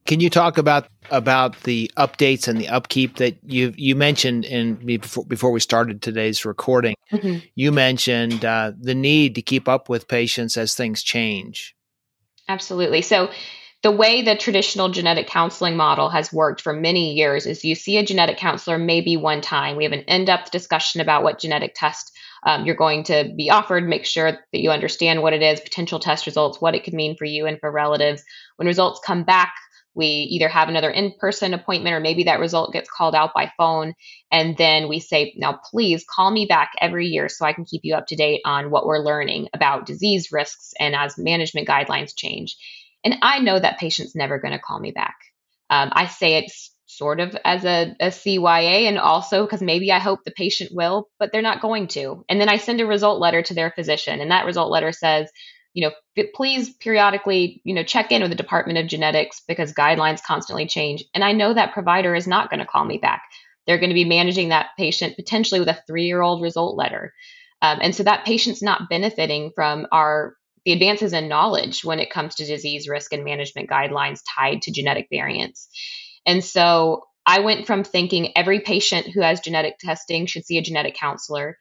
can 0.05 0.19
you 0.19 0.29
talk 0.29 0.57
about 0.57 0.87
about 1.11 1.61
the 1.61 1.89
updates 1.95 2.47
and 2.47 2.59
the 2.59 2.67
upkeep 2.67 3.17
that 3.17 3.37
you 3.43 3.73
you 3.77 3.95
mentioned 3.95 4.43
in 4.43 4.75
before, 4.75 5.25
before 5.25 5.51
we 5.51 5.61
started 5.61 6.01
today's 6.01 6.43
recording? 6.43 6.95
Mm-hmm. 7.11 7.45
You 7.55 7.71
mentioned 7.71 8.43
uh, 8.43 8.73
the 8.77 8.95
need 8.95 9.35
to 9.35 9.41
keep 9.41 9.69
up 9.69 9.87
with 9.87 10.09
patients 10.09 10.57
as 10.57 10.75
things 10.75 11.03
change. 11.03 11.73
Absolutely. 12.49 13.01
So 13.01 13.31
the 13.83 13.91
way 13.91 14.21
the 14.21 14.37
traditional 14.37 14.87
genetic 14.87 15.27
counseling 15.27 15.75
model 15.75 16.09
has 16.09 16.31
worked 16.31 16.61
for 16.61 16.71
many 16.71 17.13
years 17.13 17.45
is 17.45 17.65
you 17.65 17.75
see 17.75 17.97
a 17.97 18.05
genetic 18.05 18.37
counselor 18.37 18.77
maybe 18.77 19.17
one 19.17 19.41
time. 19.41 19.75
We 19.75 19.83
have 19.83 19.91
an 19.91 20.05
in 20.07 20.23
depth 20.23 20.51
discussion 20.51 21.01
about 21.01 21.23
what 21.23 21.39
genetic 21.39 21.73
test 21.75 22.11
um, 22.45 22.65
you're 22.65 22.75
going 22.75 23.03
to 23.05 23.33
be 23.35 23.49
offered, 23.49 23.87
make 23.87 24.05
sure 24.05 24.31
that 24.31 24.59
you 24.61 24.71
understand 24.71 25.21
what 25.21 25.33
it 25.33 25.41
is, 25.41 25.59
potential 25.59 25.99
test 25.99 26.25
results, 26.25 26.61
what 26.61 26.75
it 26.75 26.85
could 26.85 26.93
mean 26.93 27.17
for 27.17 27.25
you 27.25 27.45
and 27.45 27.59
for 27.59 27.69
relatives. 27.71 28.23
When 28.55 28.67
results 28.67 29.01
come 29.05 29.25
back, 29.25 29.53
we 29.95 30.07
either 30.07 30.47
have 30.47 30.69
another 30.69 30.89
in 30.89 31.13
person 31.19 31.53
appointment 31.53 31.93
or 31.93 31.99
maybe 31.99 32.23
that 32.23 32.39
result 32.39 32.73
gets 32.73 32.89
called 32.89 33.15
out 33.15 33.33
by 33.35 33.51
phone. 33.57 33.93
And 34.31 34.57
then 34.57 34.87
we 34.87 34.99
say, 34.99 35.33
now 35.37 35.59
please 35.69 36.05
call 36.09 36.31
me 36.31 36.45
back 36.45 36.71
every 36.81 37.07
year 37.07 37.29
so 37.29 37.45
I 37.45 37.53
can 37.53 37.65
keep 37.65 37.81
you 37.83 37.95
up 37.95 38.07
to 38.07 38.15
date 38.15 38.41
on 38.45 38.71
what 38.71 38.85
we're 38.85 39.03
learning 39.03 39.49
about 39.53 39.85
disease 39.85 40.31
risks 40.31 40.73
and 40.79 40.95
as 40.95 41.17
management 41.17 41.67
guidelines 41.67 42.15
change. 42.15 42.57
And 43.03 43.17
I 43.21 43.39
know 43.39 43.59
that 43.59 43.79
patient's 43.79 44.15
never 44.15 44.39
going 44.39 44.53
to 44.53 44.59
call 44.59 44.79
me 44.79 44.91
back. 44.91 45.15
Um, 45.69 45.89
I 45.93 46.07
say 46.07 46.35
it 46.35 46.51
sort 46.85 47.19
of 47.19 47.35
as 47.43 47.65
a, 47.65 47.95
a 47.99 48.07
CYA 48.07 48.87
and 48.87 48.99
also 48.99 49.45
because 49.45 49.61
maybe 49.61 49.91
I 49.91 49.99
hope 49.99 50.19
the 50.23 50.31
patient 50.31 50.71
will, 50.73 51.09
but 51.19 51.31
they're 51.31 51.41
not 51.41 51.61
going 51.61 51.87
to. 51.89 52.23
And 52.29 52.39
then 52.39 52.49
I 52.49 52.57
send 52.57 52.81
a 52.81 52.85
result 52.85 53.19
letter 53.19 53.41
to 53.41 53.53
their 53.53 53.71
physician, 53.71 54.21
and 54.21 54.31
that 54.31 54.45
result 54.45 54.71
letter 54.71 54.91
says, 54.91 55.29
you 55.73 55.87
know, 55.87 56.25
please 56.35 56.71
periodically, 56.75 57.61
you 57.63 57.73
know, 57.73 57.83
check 57.83 58.11
in 58.11 58.21
with 58.21 58.29
the 58.29 58.37
Department 58.37 58.77
of 58.77 58.87
Genetics 58.87 59.41
because 59.47 59.73
guidelines 59.73 60.21
constantly 60.21 60.67
change. 60.67 61.03
And 61.15 61.23
I 61.23 61.31
know 61.31 61.53
that 61.53 61.73
provider 61.73 62.13
is 62.13 62.27
not 62.27 62.51
going 62.51 62.59
to 62.59 62.65
call 62.65 62.85
me 62.85 62.99
back. 62.99 63.23
They're 63.65 63.79
going 63.79 63.89
to 63.89 63.95
be 63.95 64.05
managing 64.05 64.49
that 64.49 64.67
patient 64.77 65.15
potentially 65.15 65.59
with 65.59 65.69
a 65.69 65.81
three 65.87 66.05
year 66.05 66.21
old 66.21 66.43
result 66.43 66.77
letter. 66.77 67.13
Um, 67.61 67.79
and 67.81 67.95
so 67.95 68.03
that 68.03 68.25
patient's 68.25 68.61
not 68.61 68.89
benefiting 68.89 69.51
from 69.55 69.87
our 69.91 70.35
the 70.65 70.71
advances 70.71 71.13
in 71.13 71.27
knowledge 71.27 71.83
when 71.83 71.99
it 71.99 72.11
comes 72.11 72.35
to 72.35 72.45
disease 72.45 72.87
risk 72.87 73.13
and 73.13 73.23
management 73.23 73.69
guidelines 73.69 74.21
tied 74.35 74.61
to 74.63 74.71
genetic 74.71 75.07
variants. 75.11 75.67
And 76.25 76.43
so 76.43 77.03
I 77.25 77.39
went 77.39 77.67
from 77.67 77.83
thinking 77.83 78.35
every 78.37 78.59
patient 78.59 79.07
who 79.07 79.21
has 79.21 79.39
genetic 79.39 79.77
testing 79.79 80.25
should 80.25 80.45
see 80.45 80.57
a 80.57 80.61
genetic 80.61 80.95
counselor. 80.95 81.57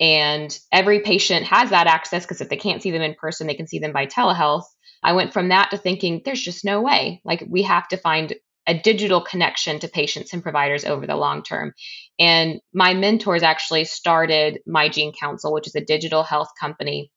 And 0.00 0.56
every 0.72 1.00
patient 1.00 1.46
has 1.46 1.70
that 1.70 1.86
access 1.86 2.24
because 2.24 2.40
if 2.40 2.48
they 2.48 2.56
can't 2.56 2.82
see 2.82 2.90
them 2.90 3.02
in 3.02 3.14
person, 3.14 3.46
they 3.46 3.54
can 3.54 3.68
see 3.68 3.78
them 3.78 3.92
by 3.92 4.06
telehealth. 4.06 4.64
I 5.02 5.12
went 5.12 5.32
from 5.32 5.48
that 5.48 5.70
to 5.70 5.78
thinking 5.78 6.22
there's 6.24 6.42
just 6.42 6.64
no 6.64 6.82
way. 6.82 7.20
Like 7.24 7.44
we 7.48 7.62
have 7.62 7.86
to 7.88 7.96
find 7.96 8.34
a 8.66 8.78
digital 8.78 9.20
connection 9.20 9.78
to 9.80 9.88
patients 9.88 10.32
and 10.32 10.42
providers 10.42 10.84
over 10.84 11.06
the 11.06 11.16
long 11.16 11.42
term. 11.42 11.74
And 12.18 12.60
my 12.72 12.94
mentors 12.94 13.42
actually 13.42 13.84
started 13.84 14.60
My 14.66 14.88
Gene 14.88 15.12
Counsel, 15.12 15.52
which 15.52 15.66
is 15.66 15.74
a 15.74 15.84
digital 15.84 16.22
health 16.22 16.48
company 16.58 17.10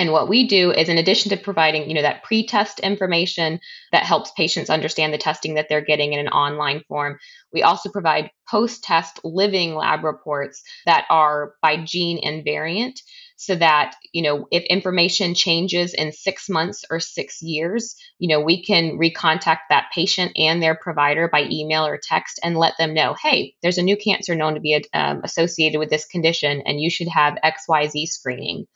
And 0.00 0.12
what 0.12 0.30
we 0.30 0.46
do 0.46 0.72
is 0.72 0.88
in 0.88 0.96
addition 0.96 1.28
to 1.28 1.36
providing, 1.36 1.86
you 1.86 1.94
know, 1.94 2.00
that 2.00 2.22
pre-test 2.22 2.80
information 2.80 3.60
that 3.92 4.04
helps 4.04 4.30
patients 4.30 4.70
understand 4.70 5.12
the 5.12 5.18
testing 5.18 5.52
that 5.54 5.66
they're 5.68 5.84
getting 5.84 6.14
in 6.14 6.20
an 6.20 6.28
online 6.28 6.82
form, 6.88 7.18
we 7.52 7.62
also 7.62 7.90
provide 7.90 8.30
post-test 8.50 9.20
living 9.24 9.74
lab 9.74 10.02
reports 10.02 10.62
that 10.86 11.04
are 11.10 11.52
by 11.60 11.84
gene 11.84 12.18
and 12.24 12.44
variant 12.44 13.02
so 13.36 13.54
that, 13.54 13.94
you 14.14 14.22
know, 14.22 14.46
if 14.50 14.64
information 14.70 15.34
changes 15.34 15.92
in 15.92 16.12
6 16.12 16.48
months 16.48 16.82
or 16.90 16.98
6 16.98 17.42
years, 17.42 17.94
you 18.18 18.28
know, 18.34 18.40
we 18.40 18.64
can 18.64 18.98
recontact 18.98 19.68
that 19.68 19.90
patient 19.94 20.32
and 20.34 20.62
their 20.62 20.76
provider 20.76 21.28
by 21.28 21.46
email 21.50 21.84
or 21.84 22.00
text 22.02 22.40
and 22.42 22.56
let 22.56 22.72
them 22.78 22.94
know, 22.94 23.14
"Hey, 23.22 23.54
there's 23.60 23.76
a 23.76 23.82
new 23.82 23.98
cancer 23.98 24.34
known 24.34 24.54
to 24.54 24.60
be 24.60 24.82
um, 24.94 25.20
associated 25.24 25.78
with 25.78 25.90
this 25.90 26.06
condition 26.06 26.62
and 26.64 26.80
you 26.80 26.88
should 26.88 27.08
have 27.08 27.36
XYZ 27.44 28.06
screening." 28.06 28.66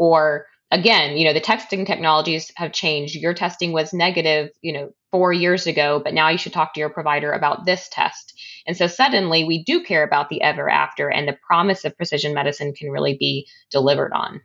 Or 0.00 0.46
again, 0.70 1.16
you 1.16 1.24
know, 1.24 1.32
the 1.32 1.40
testing 1.40 1.84
technologies 1.84 2.52
have 2.56 2.72
changed. 2.72 3.14
Your 3.14 3.34
testing 3.34 3.72
was 3.72 3.92
negative, 3.92 4.50
you 4.60 4.72
know, 4.72 4.90
four 5.10 5.32
years 5.32 5.66
ago, 5.66 6.00
but 6.02 6.14
now 6.14 6.28
you 6.28 6.38
should 6.38 6.52
talk 6.52 6.74
to 6.74 6.80
your 6.80 6.90
provider 6.90 7.32
about 7.32 7.64
this 7.64 7.88
test. 7.90 8.34
And 8.66 8.76
so 8.76 8.86
suddenly 8.86 9.44
we 9.44 9.64
do 9.64 9.82
care 9.82 10.04
about 10.04 10.28
the 10.28 10.42
ever 10.42 10.68
after, 10.68 11.08
and 11.08 11.26
the 11.26 11.38
promise 11.46 11.84
of 11.84 11.96
precision 11.96 12.34
medicine 12.34 12.74
can 12.74 12.90
really 12.90 13.16
be 13.18 13.48
delivered 13.70 14.12
on. 14.12 14.40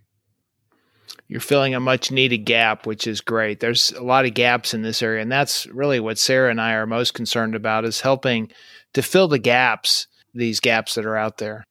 You're 1.27 1.41
filling 1.41 1.75
a 1.75 1.79
much 1.79 2.11
needed 2.11 2.39
gap, 2.39 2.85
which 2.85 3.07
is 3.07 3.21
great. 3.21 3.59
There's 3.59 3.91
a 3.91 4.03
lot 4.03 4.25
of 4.25 4.33
gaps 4.33 4.73
in 4.73 4.81
this 4.81 5.01
area, 5.01 5.21
and 5.21 5.31
that's 5.31 5.67
really 5.67 5.99
what 5.99 6.17
Sarah 6.17 6.51
and 6.51 6.61
I 6.61 6.73
are 6.73 6.85
most 6.85 7.13
concerned 7.13 7.55
about 7.55 7.85
is 7.85 8.01
helping 8.01 8.51
to 8.93 9.01
fill 9.01 9.27
the 9.27 9.39
gaps, 9.39 10.07
these 10.33 10.59
gaps 10.59 10.95
that 10.95 11.05
are 11.05 11.17
out 11.17 11.37
there. 11.37 11.65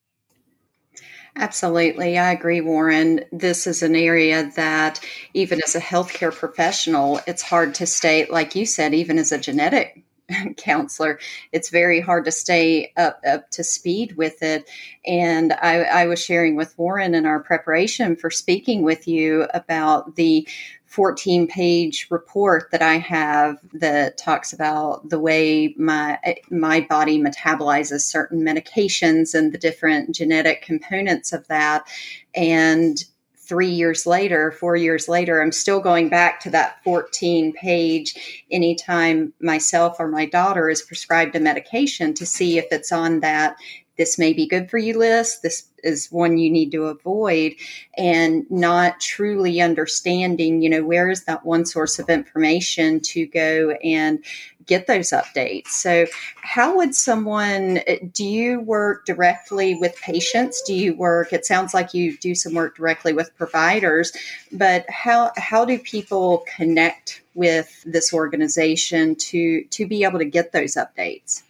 Absolutely. 1.36 2.18
I 2.18 2.32
agree, 2.32 2.60
Warren. 2.60 3.20
This 3.32 3.66
is 3.66 3.82
an 3.82 3.96
area 3.96 4.50
that, 4.56 5.00
even 5.32 5.60
as 5.64 5.74
a 5.74 5.80
healthcare 5.80 6.32
professional, 6.34 7.20
it's 7.26 7.42
hard 7.42 7.74
to 7.76 7.86
stay, 7.86 8.26
like 8.30 8.54
you 8.54 8.66
said, 8.66 8.92
even 8.92 9.18
as 9.18 9.32
a 9.32 9.38
genetic 9.38 10.02
counselor, 10.58 11.18
it's 11.50 11.70
very 11.70 12.00
hard 12.00 12.26
to 12.26 12.30
stay 12.32 12.92
up, 12.98 13.18
up 13.26 13.50
to 13.52 13.64
speed 13.64 14.14
with 14.18 14.42
it. 14.42 14.68
And 15.06 15.54
I, 15.54 15.82
I 15.84 16.06
was 16.06 16.22
sharing 16.22 16.54
with 16.54 16.76
Warren 16.76 17.14
in 17.14 17.24
our 17.24 17.40
preparation 17.40 18.14
for 18.14 18.30
speaking 18.30 18.82
with 18.82 19.08
you 19.08 19.46
about 19.54 20.16
the 20.16 20.46
14 20.92 21.46
page 21.46 22.06
report 22.10 22.70
that 22.70 22.82
I 22.82 22.98
have 22.98 23.56
that 23.72 24.18
talks 24.18 24.52
about 24.52 25.08
the 25.08 25.18
way 25.18 25.74
my 25.78 26.18
my 26.50 26.82
body 26.82 27.18
metabolizes 27.18 28.02
certain 28.02 28.42
medications 28.42 29.34
and 29.34 29.52
the 29.52 29.58
different 29.58 30.14
genetic 30.14 30.60
components 30.60 31.32
of 31.32 31.48
that. 31.48 31.88
And 32.34 33.02
three 33.38 33.70
years 33.70 34.06
later, 34.06 34.52
four 34.52 34.76
years 34.76 35.08
later, 35.08 35.40
I'm 35.40 35.50
still 35.50 35.80
going 35.80 36.10
back 36.10 36.40
to 36.40 36.50
that 36.50 36.84
14 36.84 37.54
page 37.54 38.44
anytime 38.50 39.32
myself 39.40 39.96
or 39.98 40.08
my 40.08 40.26
daughter 40.26 40.68
is 40.68 40.82
prescribed 40.82 41.34
a 41.34 41.40
medication 41.40 42.12
to 42.14 42.26
see 42.26 42.58
if 42.58 42.66
it's 42.70 42.92
on 42.92 43.20
that 43.20 43.56
this 44.02 44.18
may 44.18 44.32
be 44.32 44.48
good 44.48 44.68
for 44.68 44.78
you 44.78 44.98
list. 44.98 45.44
This 45.44 45.68
is 45.84 46.10
one 46.10 46.36
you 46.36 46.50
need 46.50 46.72
to 46.72 46.86
avoid 46.86 47.52
and 47.96 48.44
not 48.50 48.98
truly 48.98 49.60
understanding, 49.60 50.60
you 50.60 50.68
know, 50.68 50.82
where 50.82 51.08
is 51.08 51.22
that 51.26 51.46
one 51.46 51.64
source 51.64 52.00
of 52.00 52.10
information 52.10 52.98
to 52.98 53.26
go 53.26 53.70
and 53.84 54.18
get 54.66 54.88
those 54.88 55.10
updates. 55.10 55.68
So, 55.68 56.06
how 56.34 56.76
would 56.76 56.96
someone 56.96 57.78
do 58.12 58.24
you 58.24 58.58
work 58.58 59.06
directly 59.06 59.76
with 59.76 59.94
patients? 60.00 60.60
Do 60.62 60.74
you 60.74 60.96
work 60.96 61.32
it 61.32 61.46
sounds 61.46 61.72
like 61.72 61.94
you 61.94 62.18
do 62.18 62.34
some 62.34 62.54
work 62.54 62.74
directly 62.76 63.12
with 63.12 63.36
providers, 63.36 64.12
but 64.50 64.84
how 64.90 65.30
how 65.36 65.64
do 65.64 65.78
people 65.78 66.44
connect 66.56 67.22
with 67.34 67.84
this 67.86 68.12
organization 68.12 69.14
to 69.30 69.62
to 69.70 69.86
be 69.86 70.02
able 70.02 70.18
to 70.18 70.24
get 70.24 70.50
those 70.50 70.74
updates? 70.74 71.44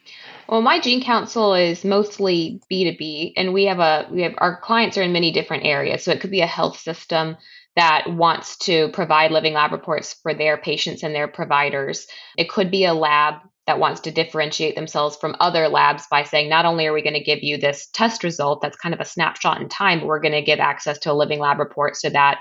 Well, 0.53 0.61
my 0.61 0.81
Gene 0.81 1.03
Counsel 1.03 1.55
is 1.55 1.83
mostly 1.83 2.61
B2B, 2.71 3.33
and 3.39 3.55
we 3.55 3.65
have 3.65 3.79
a 3.79 4.07
we 4.13 4.21
have 4.21 4.35
our 4.37 4.61
clients 4.61 4.99
are 4.99 5.03
in 5.03 5.11
many 5.11 5.33
different 5.33 5.65
areas. 5.65 6.05
So 6.05 6.11
it 6.11 6.21
could 6.21 6.31
be 6.31 6.43
a 6.43 6.47
health 6.47 6.79
system 6.79 7.39
that 7.75 8.13
wants 8.13 8.59
to 8.67 8.91
provide 8.91 9.31
living 9.31 9.55
lab 9.55 9.73
reports 9.73 10.15
for 10.23 10.35
their 10.35 10.59
patients 10.59 11.05
and 11.05 11.15
their 11.15 11.27
providers. 11.27 12.07
It 12.37 12.51
could 12.51 12.71
be 12.71 12.85
a 12.85 12.93
lab 12.93 13.37
that 13.67 13.79
wants 13.79 14.03
to 14.03 14.11
differentiate 14.11 14.75
themselves 14.75 15.17
from 15.17 15.37
other 15.41 15.69
labs 15.69 16.05
by 16.11 16.25
saying 16.25 16.51
not 16.51 16.67
only 16.67 16.87
are 16.87 16.93
we 16.93 17.01
going 17.01 17.15
to 17.15 17.25
give 17.25 17.43
you 17.43 17.57
this 17.57 17.87
test 17.87 18.23
result 18.23 18.61
that's 18.61 18.77
kind 18.77 18.95
of 18.95 19.01
a 19.01 19.07
snapshot 19.07 19.63
in 19.63 19.71
time, 19.71 20.01
but 20.01 20.07
we're 20.07 20.21
going 20.21 20.33
to 20.33 20.43
give 20.43 20.61
access 20.61 20.99
to 20.99 21.13
a 21.13 21.15
living 21.15 21.39
lab 21.39 21.61
report 21.61 21.97
so 21.97 22.11
that 22.11 22.41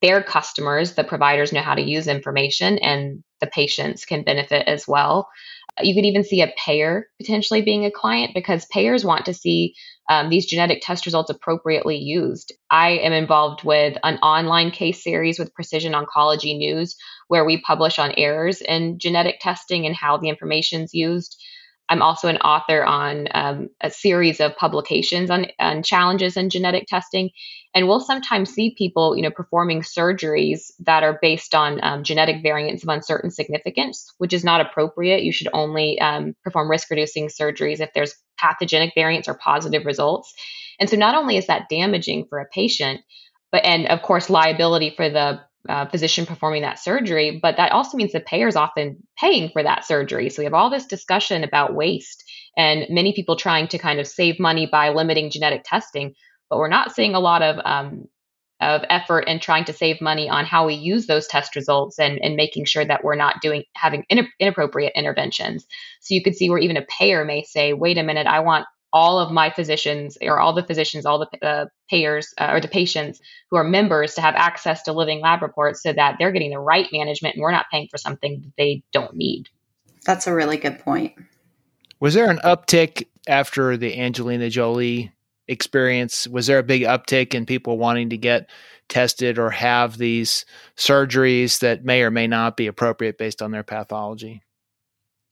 their 0.00 0.20
customers, 0.20 0.94
the 0.94 1.04
providers 1.04 1.52
know 1.52 1.62
how 1.62 1.76
to 1.76 1.80
use 1.80 2.08
information 2.08 2.78
and 2.78 3.22
the 3.40 3.46
patients 3.46 4.04
can 4.04 4.24
benefit 4.24 4.66
as 4.66 4.88
well. 4.88 5.28
You 5.80 5.94
could 5.94 6.04
even 6.04 6.24
see 6.24 6.42
a 6.42 6.52
payer 6.56 7.06
potentially 7.18 7.62
being 7.62 7.84
a 7.84 7.90
client 7.90 8.32
because 8.34 8.66
payers 8.66 9.04
want 9.04 9.24
to 9.26 9.34
see 9.34 9.74
um, 10.10 10.28
these 10.28 10.46
genetic 10.46 10.82
test 10.82 11.06
results 11.06 11.30
appropriately 11.30 11.96
used. 11.96 12.52
I 12.70 12.90
am 12.90 13.12
involved 13.12 13.64
with 13.64 13.96
an 14.02 14.18
online 14.18 14.70
case 14.70 15.02
series 15.02 15.38
with 15.38 15.54
Precision 15.54 15.94
Oncology 15.94 16.56
News 16.56 16.96
where 17.28 17.44
we 17.44 17.62
publish 17.62 17.98
on 17.98 18.12
errors 18.18 18.60
in 18.60 18.98
genetic 18.98 19.36
testing 19.40 19.86
and 19.86 19.96
how 19.96 20.18
the 20.18 20.28
information 20.28 20.82
is 20.82 20.92
used. 20.92 21.42
I'm 21.92 22.00
also 22.00 22.28
an 22.28 22.38
author 22.38 22.82
on 22.82 23.28
um, 23.34 23.68
a 23.82 23.90
series 23.90 24.40
of 24.40 24.56
publications 24.56 25.28
on, 25.28 25.46
on 25.60 25.82
challenges 25.82 26.38
in 26.38 26.48
genetic 26.48 26.86
testing. 26.88 27.28
And 27.74 27.86
we'll 27.86 28.00
sometimes 28.00 28.48
see 28.48 28.74
people, 28.76 29.14
you 29.14 29.22
know, 29.22 29.30
performing 29.30 29.82
surgeries 29.82 30.70
that 30.86 31.02
are 31.02 31.18
based 31.20 31.54
on 31.54 31.84
um, 31.84 32.02
genetic 32.02 32.42
variants 32.42 32.82
of 32.82 32.88
uncertain 32.88 33.30
significance, 33.30 34.10
which 34.16 34.32
is 34.32 34.42
not 34.42 34.62
appropriate. 34.62 35.22
You 35.22 35.32
should 35.32 35.48
only 35.52 36.00
um, 36.00 36.34
perform 36.42 36.70
risk 36.70 36.88
reducing 36.88 37.28
surgeries 37.28 37.80
if 37.80 37.90
there's 37.94 38.14
pathogenic 38.38 38.92
variants 38.94 39.28
or 39.28 39.34
positive 39.34 39.84
results. 39.84 40.32
And 40.80 40.88
so 40.88 40.96
not 40.96 41.14
only 41.14 41.36
is 41.36 41.48
that 41.48 41.68
damaging 41.68 42.24
for 42.30 42.38
a 42.38 42.48
patient, 42.48 43.02
but 43.50 43.66
and 43.66 43.86
of 43.88 44.00
course 44.00 44.30
liability 44.30 44.94
for 44.96 45.10
the 45.10 45.42
uh, 45.68 45.86
physician 45.86 46.26
performing 46.26 46.62
that 46.62 46.78
surgery, 46.78 47.38
but 47.40 47.56
that 47.56 47.72
also 47.72 47.96
means 47.96 48.12
the 48.12 48.20
payer 48.20 48.48
is 48.48 48.56
often 48.56 48.96
paying 49.18 49.50
for 49.50 49.62
that 49.62 49.84
surgery. 49.84 50.28
So 50.28 50.40
we 50.40 50.44
have 50.44 50.54
all 50.54 50.70
this 50.70 50.86
discussion 50.86 51.44
about 51.44 51.74
waste 51.74 52.24
and 52.56 52.86
many 52.90 53.12
people 53.12 53.36
trying 53.36 53.68
to 53.68 53.78
kind 53.78 54.00
of 54.00 54.06
save 54.06 54.40
money 54.40 54.66
by 54.70 54.90
limiting 54.90 55.30
genetic 55.30 55.62
testing, 55.64 56.14
but 56.50 56.58
we're 56.58 56.68
not 56.68 56.92
seeing 56.92 57.14
a 57.14 57.20
lot 57.20 57.42
of 57.42 57.60
um, 57.64 58.08
of 58.60 58.82
effort 58.90 59.20
in 59.22 59.40
trying 59.40 59.64
to 59.64 59.72
save 59.72 60.00
money 60.00 60.28
on 60.28 60.44
how 60.44 60.66
we 60.66 60.74
use 60.74 61.06
those 61.06 61.26
test 61.26 61.56
results 61.56 61.98
and, 61.98 62.20
and 62.22 62.36
making 62.36 62.64
sure 62.64 62.84
that 62.84 63.02
we're 63.02 63.16
not 63.16 63.40
doing 63.42 63.64
having 63.74 64.04
inappropriate 64.38 64.92
interventions. 64.94 65.66
So 66.00 66.14
you 66.14 66.22
could 66.22 66.36
see 66.36 66.48
where 66.48 66.60
even 66.60 66.76
a 66.76 66.86
payer 66.98 67.24
may 67.24 67.42
say, 67.42 67.72
"Wait 67.72 67.98
a 67.98 68.02
minute, 68.04 68.26
I 68.26 68.40
want 68.40 68.66
all 68.92 69.18
of 69.18 69.32
my 69.32 69.50
physicians 69.50 70.18
or 70.20 70.38
all 70.38 70.52
the 70.52 70.62
physicians, 70.62 71.06
all 71.06 71.18
the 71.18 71.46
uh, 71.46 71.66
payers 71.88 72.34
uh, 72.38 72.48
or 72.52 72.60
the 72.60 72.68
patients 72.68 73.20
who 73.50 73.56
are 73.56 73.64
members 73.64 74.14
to 74.14 74.20
have 74.20 74.34
access 74.34 74.82
to 74.82 74.92
living 74.92 75.20
lab 75.20 75.42
reports 75.42 75.82
so 75.82 75.92
that 75.92 76.16
they're 76.18 76.32
getting 76.32 76.50
the 76.50 76.58
right 76.58 76.88
management 76.92 77.34
and 77.34 77.42
we're 77.42 77.50
not 77.50 77.66
paying 77.70 77.88
for 77.90 77.96
something 77.96 78.42
that 78.42 78.52
they 78.58 78.82
don't 78.92 79.14
need. 79.14 79.48
That's 80.04 80.26
a 80.26 80.34
really 80.34 80.56
good 80.56 80.78
point. 80.80 81.14
Was 82.00 82.14
there 82.14 82.30
an 82.30 82.40
uptick 82.44 83.06
after 83.26 83.76
the 83.76 83.98
Angelina 83.98 84.50
Jolie 84.50 85.12
experience? 85.48 86.26
Was 86.26 86.46
there 86.46 86.58
a 86.58 86.64
big 86.64 86.82
uptick 86.82 87.34
in 87.34 87.46
people 87.46 87.78
wanting 87.78 88.10
to 88.10 88.16
get 88.16 88.50
tested 88.88 89.38
or 89.38 89.50
have 89.50 89.96
these 89.96 90.44
surgeries 90.76 91.60
that 91.60 91.84
may 91.84 92.02
or 92.02 92.10
may 92.10 92.26
not 92.26 92.56
be 92.56 92.66
appropriate 92.66 93.18
based 93.18 93.40
on 93.40 93.52
their 93.52 93.62
pathology? 93.62 94.42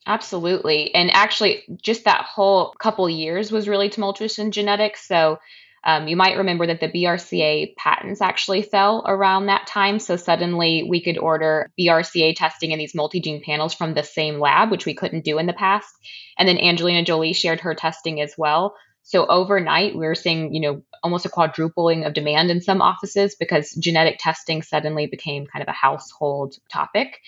Absolutely. 0.06 0.94
And 0.94 1.10
actually, 1.10 1.64
just 1.82 2.04
that 2.04 2.24
whole 2.24 2.74
couple 2.78 3.08
years 3.08 3.52
was 3.52 3.68
really 3.68 3.90
tumultuous 3.90 4.38
in 4.38 4.50
genetics. 4.50 5.06
So, 5.06 5.38
um, 5.84 6.08
you 6.08 6.16
might 6.16 6.36
remember 6.36 6.66
that 6.66 6.80
the 6.80 6.88
BRCA 6.88 7.74
patents 7.76 8.20
actually 8.20 8.62
fell 8.62 9.02
around 9.06 9.46
that 9.46 9.66
time. 9.66 9.98
So, 9.98 10.16
suddenly 10.16 10.84
we 10.88 11.02
could 11.02 11.18
order 11.18 11.70
BRCA 11.78 12.34
testing 12.34 12.70
in 12.70 12.78
these 12.78 12.94
multi 12.94 13.20
gene 13.20 13.42
panels 13.44 13.74
from 13.74 13.94
the 13.94 14.02
same 14.02 14.40
lab, 14.40 14.70
which 14.70 14.86
we 14.86 14.94
couldn't 14.94 15.24
do 15.24 15.38
in 15.38 15.46
the 15.46 15.52
past. 15.52 15.94
And 16.38 16.48
then 16.48 16.58
Angelina 16.58 17.04
Jolie 17.04 17.34
shared 17.34 17.60
her 17.60 17.74
testing 17.74 18.20
as 18.20 18.34
well. 18.38 18.74
So 19.10 19.26
overnight, 19.26 19.96
we 19.96 20.06
were 20.06 20.14
seeing, 20.14 20.54
you 20.54 20.60
know, 20.60 20.82
almost 21.02 21.26
a 21.26 21.30
quadrupling 21.30 22.04
of 22.04 22.12
demand 22.12 22.48
in 22.48 22.60
some 22.60 22.80
offices 22.80 23.34
because 23.34 23.72
genetic 23.72 24.18
testing 24.20 24.62
suddenly 24.62 25.08
became 25.08 25.48
kind 25.48 25.64
of 25.64 25.68
a 25.68 25.72
household 25.72 26.54
topic. 26.72 27.18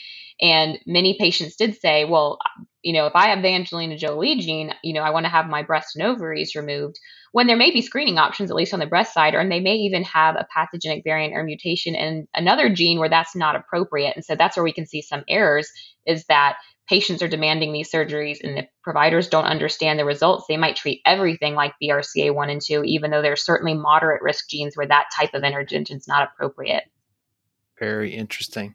And 0.41 0.79
many 0.87 1.19
patients 1.19 1.57
did 1.57 1.81
say, 1.81 2.05
well, 2.05 2.39
you 2.83 2.93
know, 2.93 3.07
if 3.07 3.17
I 3.17 3.31
have 3.31 3.43
the 3.43 3.49
Angelina 3.49 3.99
Jolie 3.99 4.39
gene, 4.39 4.73
you 4.85 4.93
know, 4.93 5.03
I 5.03 5.11
want 5.11 5.27
to 5.27 5.31
have 5.31 5.49
my 5.49 5.65
breast 5.65 5.97
and 5.97 6.05
ovaries 6.07 6.55
removed. 6.55 7.01
When 7.33 7.49
there 7.49 7.57
may 7.57 7.73
be 7.73 7.83
screening 7.83 8.17
options, 8.17 8.53
at 8.53 8.57
least 8.57 8.75
on 8.75 8.79
the 8.79 8.87
breast 8.87 9.13
side, 9.13 9.35
or 9.35 9.41
and 9.41 9.51
they 9.51 9.59
may 9.59 9.75
even 9.75 10.05
have 10.05 10.37
a 10.37 10.47
pathogenic 10.55 11.03
variant 11.03 11.35
or 11.35 11.43
mutation 11.43 11.97
in 11.97 12.29
another 12.33 12.73
gene 12.73 13.01
where 13.01 13.09
that's 13.09 13.35
not 13.35 13.57
appropriate. 13.57 14.15
And 14.15 14.25
so 14.25 14.37
that's 14.37 14.57
where 14.57 14.63
we 14.63 14.73
can 14.73 14.87
see 14.87 15.03
some 15.03 15.25
errors 15.29 15.69
is 16.07 16.27
that 16.27 16.59
patients 16.89 17.23
are 17.23 17.29
demanding 17.29 17.73
these 17.73 17.91
surgeries 17.91 18.39
and 18.43 18.59
if 18.59 18.67
providers 18.83 19.29
don't 19.29 19.45
understand 19.45 19.99
the 19.99 20.05
results, 20.05 20.47
they 20.49 20.57
might 20.57 20.77
treat 20.77 21.01
everything 21.07 21.55
like 21.55 21.75
BRCA 21.83 22.35
1 22.35 22.51
and 22.51 22.61
2, 22.61 22.83
even 22.85 23.11
though 23.11 23.23
there's 23.23 23.45
certainly 23.45 23.75
moderate 23.75 24.23
risk 24.23 24.49
genes 24.49 24.77
where 24.77 24.87
that 24.87 25.07
type 25.17 25.35
of 25.35 25.45
intervention 25.45 25.97
is 25.97 26.09
not 26.09 26.29
appropriate. 26.33 26.85
Very 27.79 28.15
interesting. 28.15 28.75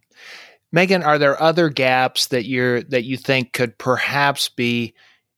Megan, 0.72 1.04
are 1.04 1.18
there 1.18 1.42
other 1.42 1.70
gaps 1.70 2.28
that 2.28 2.46
you're 2.46 2.84
that 2.84 3.06
you 3.06 3.18
think 3.18 3.54
could 3.54 3.78
perhaps 3.78 4.50
be 4.50 4.94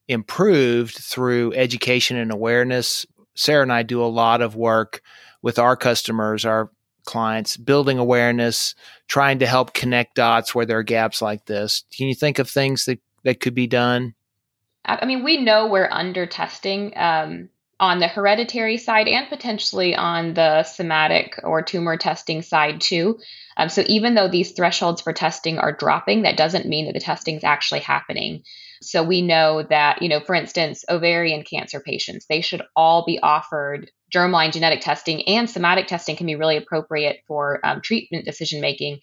improved 0.08 0.96
through 0.96 1.52
education 1.54 2.16
and 2.16 2.32
awareness? 2.32 3.06
Sarah 3.34 3.62
and 3.62 3.72
I 3.72 3.84
do 3.84 4.02
a 4.02 4.06
lot 4.06 4.42
of 4.42 4.56
work 4.56 5.02
with 5.40 5.58
our 5.58 5.76
customers, 5.76 6.44
our 6.44 6.70
clients, 7.04 7.56
building 7.56 7.98
awareness, 7.98 8.74
trying 9.08 9.38
to 9.40 9.46
help 9.46 9.74
connect 9.74 10.14
dots 10.14 10.54
where 10.54 10.66
there 10.66 10.78
are 10.78 10.82
gaps 10.82 11.20
like 11.20 11.46
this. 11.46 11.84
Can 11.96 12.08
you 12.08 12.14
think 12.14 12.38
of 12.38 12.48
things 12.48 12.84
that, 12.84 13.00
that 13.24 13.40
could 13.40 13.54
be 13.54 13.66
done? 13.66 14.14
I 14.84 15.04
mean, 15.06 15.24
we 15.24 15.36
know 15.36 15.66
we're 15.66 15.90
under 15.90 16.26
testing 16.26 16.92
um, 16.96 17.50
on 17.78 17.98
the 17.98 18.08
hereditary 18.08 18.76
side 18.76 19.08
and 19.08 19.28
potentially 19.28 19.94
on 19.94 20.34
the 20.34 20.62
somatic 20.62 21.38
or 21.42 21.62
tumor 21.62 21.96
testing 21.96 22.42
side 22.42 22.80
too. 22.80 23.18
Um, 23.56 23.68
so 23.68 23.82
even 23.86 24.14
though 24.14 24.28
these 24.28 24.52
thresholds 24.52 25.02
for 25.02 25.12
testing 25.12 25.58
are 25.58 25.72
dropping, 25.72 26.22
that 26.22 26.36
doesn't 26.36 26.66
mean 26.66 26.86
that 26.86 26.94
the 26.94 27.00
testing 27.00 27.36
is 27.36 27.44
actually 27.44 27.80
happening. 27.80 28.42
So 28.82 29.02
we 29.02 29.20
know 29.20 29.62
that, 29.62 30.00
you 30.00 30.08
know, 30.08 30.20
for 30.20 30.34
instance, 30.34 30.84
ovarian 30.88 31.42
cancer 31.42 31.80
patients, 31.80 32.26
they 32.26 32.40
should 32.40 32.62
all 32.74 33.04
be 33.04 33.18
offered 33.20 33.90
germline 34.12 34.52
genetic 34.52 34.80
testing 34.80 35.22
and 35.28 35.48
somatic 35.48 35.86
testing 35.86 36.16
can 36.16 36.26
be 36.26 36.36
really 36.36 36.56
appropriate 36.56 37.20
for 37.26 37.64
um, 37.64 37.80
treatment 37.80 38.24
decision 38.24 38.60
making. 38.60 39.00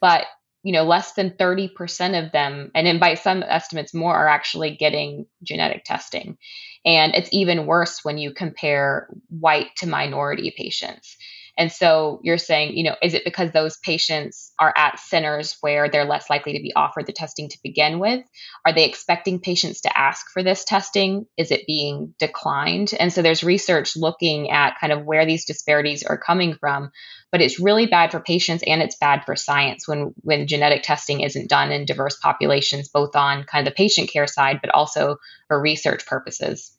But 0.00 0.26
you 0.62 0.72
know, 0.72 0.84
less 0.84 1.14
than 1.14 1.30
30% 1.30 2.22
of 2.22 2.32
them, 2.32 2.70
and 2.74 2.86
then 2.86 2.98
by 2.98 3.14
some 3.14 3.42
estimates, 3.42 3.94
more 3.94 4.14
are 4.14 4.28
actually 4.28 4.76
getting 4.76 5.24
genetic 5.42 5.84
testing. 5.84 6.36
And 6.84 7.14
it's 7.14 7.30
even 7.32 7.66
worse 7.66 8.00
when 8.04 8.18
you 8.18 8.32
compare 8.32 9.08
white 9.28 9.68
to 9.76 9.86
minority 9.88 10.52
patients. 10.54 11.16
And 11.60 11.70
so 11.70 12.20
you're 12.22 12.38
saying, 12.38 12.74
you 12.74 12.84
know, 12.84 12.96
is 13.02 13.12
it 13.12 13.22
because 13.22 13.52
those 13.52 13.76
patients 13.84 14.50
are 14.58 14.72
at 14.78 14.98
centers 14.98 15.58
where 15.60 15.90
they're 15.90 16.06
less 16.06 16.30
likely 16.30 16.54
to 16.54 16.62
be 16.62 16.72
offered 16.74 17.04
the 17.04 17.12
testing 17.12 17.50
to 17.50 17.58
begin 17.62 17.98
with? 17.98 18.24
Are 18.64 18.72
they 18.72 18.86
expecting 18.86 19.40
patients 19.40 19.82
to 19.82 19.98
ask 19.98 20.24
for 20.32 20.42
this 20.42 20.64
testing? 20.64 21.26
Is 21.36 21.50
it 21.50 21.66
being 21.66 22.14
declined? 22.18 22.94
And 22.98 23.12
so 23.12 23.20
there's 23.20 23.44
research 23.44 23.94
looking 23.94 24.50
at 24.50 24.78
kind 24.80 24.90
of 24.90 25.04
where 25.04 25.26
these 25.26 25.44
disparities 25.44 26.02
are 26.02 26.16
coming 26.16 26.54
from. 26.54 26.92
But 27.30 27.42
it's 27.42 27.60
really 27.60 27.84
bad 27.84 28.10
for 28.10 28.20
patients 28.20 28.64
and 28.66 28.80
it's 28.80 28.96
bad 28.96 29.26
for 29.26 29.36
science 29.36 29.86
when 29.86 30.14
when 30.22 30.46
genetic 30.46 30.82
testing 30.82 31.20
isn't 31.20 31.50
done 31.50 31.72
in 31.72 31.84
diverse 31.84 32.16
populations, 32.16 32.88
both 32.88 33.14
on 33.14 33.44
kind 33.44 33.68
of 33.68 33.70
the 33.70 33.76
patient 33.76 34.10
care 34.10 34.26
side, 34.26 34.60
but 34.62 34.70
also 34.70 35.18
for 35.46 35.60
research 35.60 36.06
purposes. 36.06 36.74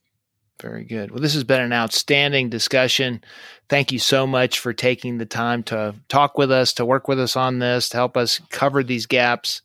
Very 0.61 0.83
good. 0.83 1.09
Well, 1.09 1.21
this 1.21 1.33
has 1.33 1.43
been 1.43 1.61
an 1.61 1.73
outstanding 1.73 2.49
discussion. 2.49 3.23
Thank 3.67 3.91
you 3.91 3.97
so 3.97 4.27
much 4.27 4.59
for 4.59 4.73
taking 4.73 5.17
the 5.17 5.25
time 5.25 5.63
to 5.63 5.95
talk 6.07 6.37
with 6.37 6.51
us, 6.51 6.73
to 6.73 6.85
work 6.85 7.07
with 7.07 7.19
us 7.19 7.35
on 7.35 7.57
this, 7.57 7.89
to 7.89 7.97
help 7.97 8.15
us 8.15 8.39
cover 8.49 8.83
these 8.83 9.07
gaps. 9.07 9.63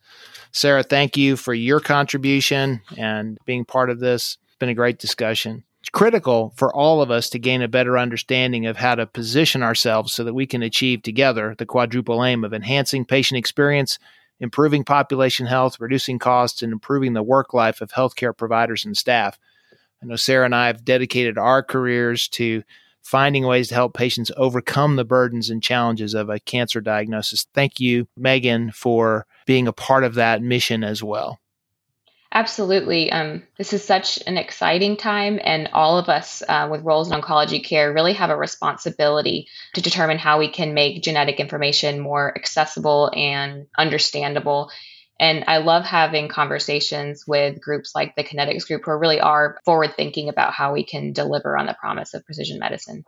Sarah, 0.52 0.82
thank 0.82 1.18
you 1.18 1.36
for 1.36 1.52
your 1.52 1.80
contribution 1.80 2.80
and 2.96 3.36
being 3.44 3.66
part 3.66 3.90
of 3.90 4.00
this. 4.00 4.38
It's 4.46 4.56
been 4.56 4.70
a 4.70 4.74
great 4.74 4.98
discussion. 4.98 5.64
It's 5.80 5.90
critical 5.90 6.54
for 6.56 6.74
all 6.74 7.02
of 7.02 7.10
us 7.10 7.28
to 7.30 7.38
gain 7.38 7.60
a 7.60 7.68
better 7.68 7.98
understanding 7.98 8.64
of 8.64 8.78
how 8.78 8.94
to 8.94 9.06
position 9.06 9.62
ourselves 9.62 10.14
so 10.14 10.24
that 10.24 10.34
we 10.34 10.46
can 10.46 10.62
achieve 10.62 11.02
together 11.02 11.54
the 11.58 11.66
quadruple 11.66 12.24
aim 12.24 12.42
of 12.42 12.54
enhancing 12.54 13.04
patient 13.04 13.36
experience, 13.36 13.98
improving 14.40 14.82
population 14.82 15.44
health, 15.44 15.78
reducing 15.78 16.18
costs, 16.18 16.62
and 16.62 16.72
improving 16.72 17.12
the 17.12 17.22
work 17.22 17.52
life 17.52 17.82
of 17.82 17.92
healthcare 17.92 18.34
providers 18.34 18.86
and 18.86 18.96
staff. 18.96 19.38
I 20.02 20.06
know 20.06 20.16
Sarah 20.16 20.44
and 20.44 20.54
I 20.54 20.66
have 20.68 20.84
dedicated 20.84 21.38
our 21.38 21.62
careers 21.62 22.28
to 22.28 22.62
finding 23.02 23.46
ways 23.46 23.68
to 23.68 23.74
help 23.74 23.94
patients 23.94 24.32
overcome 24.36 24.96
the 24.96 25.04
burdens 25.04 25.48
and 25.48 25.62
challenges 25.62 26.12
of 26.12 26.28
a 26.28 26.40
cancer 26.40 26.80
diagnosis. 26.80 27.46
Thank 27.54 27.78
you, 27.78 28.08
Megan, 28.16 28.72
for 28.72 29.26
being 29.46 29.68
a 29.68 29.72
part 29.72 30.02
of 30.02 30.14
that 30.14 30.42
mission 30.42 30.82
as 30.82 31.02
well. 31.02 31.38
Absolutely. 32.32 33.10
Um, 33.12 33.44
this 33.56 33.72
is 33.72 33.84
such 33.84 34.18
an 34.26 34.36
exciting 34.36 34.96
time, 34.96 35.40
and 35.42 35.70
all 35.72 35.98
of 35.98 36.08
us 36.08 36.42
uh, 36.46 36.68
with 36.70 36.82
roles 36.82 37.10
in 37.10 37.18
oncology 37.18 37.64
care 37.64 37.92
really 37.92 38.12
have 38.14 38.30
a 38.30 38.36
responsibility 38.36 39.48
to 39.74 39.80
determine 39.80 40.18
how 40.18 40.38
we 40.38 40.48
can 40.48 40.74
make 40.74 41.02
genetic 41.02 41.38
information 41.38 42.00
more 42.00 42.36
accessible 42.36 43.10
and 43.14 43.68
understandable 43.78 44.70
and 45.18 45.44
I 45.46 45.58
love 45.58 45.84
having 45.84 46.28
conversations 46.28 47.26
with 47.26 47.60
groups 47.60 47.94
like 47.94 48.14
the 48.16 48.24
Kinetics 48.24 48.66
Group 48.66 48.82
who 48.84 48.92
really 48.92 49.20
are 49.20 49.58
forward 49.64 49.94
thinking 49.96 50.28
about 50.28 50.52
how 50.52 50.72
we 50.72 50.84
can 50.84 51.12
deliver 51.12 51.56
on 51.56 51.66
the 51.66 51.74
promise 51.74 52.12
of 52.14 52.24
precision 52.24 52.58
medicine. 52.58 53.04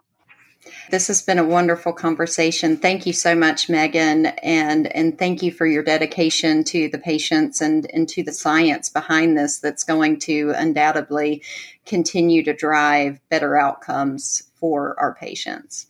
This 0.90 1.08
has 1.08 1.22
been 1.22 1.38
a 1.38 1.44
wonderful 1.44 1.92
conversation. 1.92 2.76
Thank 2.76 3.06
you 3.06 3.12
so 3.12 3.34
much, 3.34 3.68
Megan, 3.68 4.26
and 4.26 4.86
and 4.94 5.18
thank 5.18 5.42
you 5.42 5.52
for 5.52 5.66
your 5.66 5.82
dedication 5.82 6.64
to 6.64 6.88
the 6.88 6.98
patients 6.98 7.60
and, 7.60 7.88
and 7.92 8.08
to 8.10 8.22
the 8.22 8.32
science 8.32 8.88
behind 8.88 9.38
this 9.38 9.60
that's 9.60 9.84
going 9.84 10.18
to 10.20 10.52
undoubtedly 10.56 11.42
continue 11.86 12.42
to 12.42 12.52
drive 12.52 13.20
better 13.28 13.56
outcomes 13.56 14.42
for 14.60 14.98
our 14.98 15.14
patients. 15.14 15.86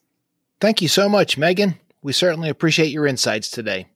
Thank 0.61 0.83
you 0.83 0.89
so 0.89 1.09
much, 1.09 1.39
Megan. 1.39 1.77
We 2.03 2.13
certainly 2.13 2.49
appreciate 2.49 2.91
your 2.91 3.07
insights 3.07 3.51
today. 3.51 3.87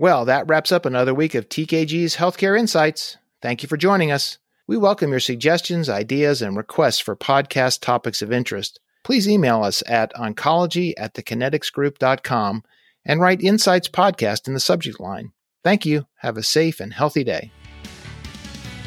Well, 0.00 0.26
that 0.26 0.46
wraps 0.46 0.70
up 0.70 0.86
another 0.86 1.12
week 1.12 1.34
of 1.34 1.48
TKG's 1.48 2.14
Healthcare 2.14 2.56
Insights. 2.56 3.16
Thank 3.42 3.64
you 3.64 3.68
for 3.68 3.76
joining 3.76 4.12
us. 4.12 4.38
We 4.68 4.76
welcome 4.76 5.10
your 5.10 5.18
suggestions, 5.18 5.88
ideas, 5.88 6.40
and 6.40 6.56
requests 6.56 7.00
for 7.00 7.16
podcast 7.16 7.80
topics 7.80 8.22
of 8.22 8.30
interest. 8.30 8.78
Please 9.02 9.28
email 9.28 9.64
us 9.64 9.82
at 9.88 10.14
oncology 10.14 10.92
at 10.96 11.14
thekineticsgroup.com 11.14 12.62
and 13.04 13.20
write 13.20 13.42
Insights 13.42 13.88
Podcast 13.88 14.46
in 14.46 14.54
the 14.54 14.60
subject 14.60 15.00
line. 15.00 15.32
Thank 15.64 15.84
you. 15.84 16.06
Have 16.18 16.36
a 16.36 16.44
safe 16.44 16.78
and 16.78 16.92
healthy 16.92 17.24
day. 17.24 17.50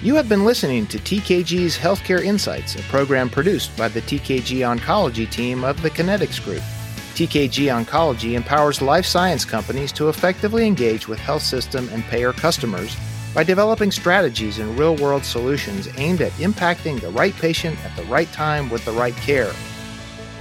You 0.02 0.16
have 0.16 0.30
been 0.30 0.46
listening 0.46 0.88
to 0.88 0.98
TKG's 0.98 1.78
Healthcare 1.78 2.24
Insights, 2.24 2.76
a 2.76 2.84
program 2.84 3.30
produced 3.30 3.76
by 3.76 3.90
the 3.90 4.02
TKG 4.04 4.60
Oncology 4.60 5.30
team 5.30 5.66
of 5.66 5.82
the 5.82 5.90
Kinetics 5.90 6.42
Group. 6.42 6.64
TKG 7.12 7.68
Oncology 7.68 8.34
empowers 8.34 8.82
life 8.82 9.06
science 9.06 9.46
companies 9.46 9.92
to 9.94 10.10
effectively 10.10 10.66
engage 10.66 11.08
with 11.08 11.20
health 11.20 11.44
system 11.44 11.90
and 11.92 12.04
payer 12.04 12.34
customers 12.34 12.96
by 13.34 13.44
developing 13.44 13.92
strategies 13.92 14.60
and 14.60 14.78
real 14.78 14.96
world 14.98 15.24
solutions 15.24 15.88
aimed 15.98 16.22
at 16.22 16.32
impacting 16.34 17.00
the 17.00 17.10
right 17.12 17.36
patient 17.36 17.78
at 17.86 17.96
the 17.96 18.04
right 18.04 18.32
time 18.32 18.70
with 18.70 18.84
the 18.86 18.92
right 18.92 19.16
care. 19.18 19.52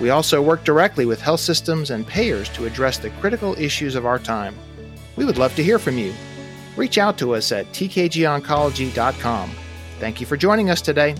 We 0.00 0.10
also 0.10 0.40
work 0.40 0.64
directly 0.64 1.06
with 1.06 1.20
health 1.20 1.40
systems 1.40 1.90
and 1.90 2.06
payers 2.06 2.48
to 2.50 2.66
address 2.66 2.98
the 2.98 3.10
critical 3.20 3.54
issues 3.58 3.94
of 3.94 4.06
our 4.06 4.18
time. 4.18 4.56
We 5.16 5.24
would 5.24 5.38
love 5.38 5.54
to 5.56 5.64
hear 5.64 5.78
from 5.78 5.98
you. 5.98 6.14
Reach 6.76 6.98
out 6.98 7.18
to 7.18 7.34
us 7.34 7.52
at 7.52 7.66
tkgoncology.com. 7.72 9.50
Thank 9.98 10.20
you 10.20 10.26
for 10.26 10.36
joining 10.36 10.70
us 10.70 10.80
today. 10.80 11.14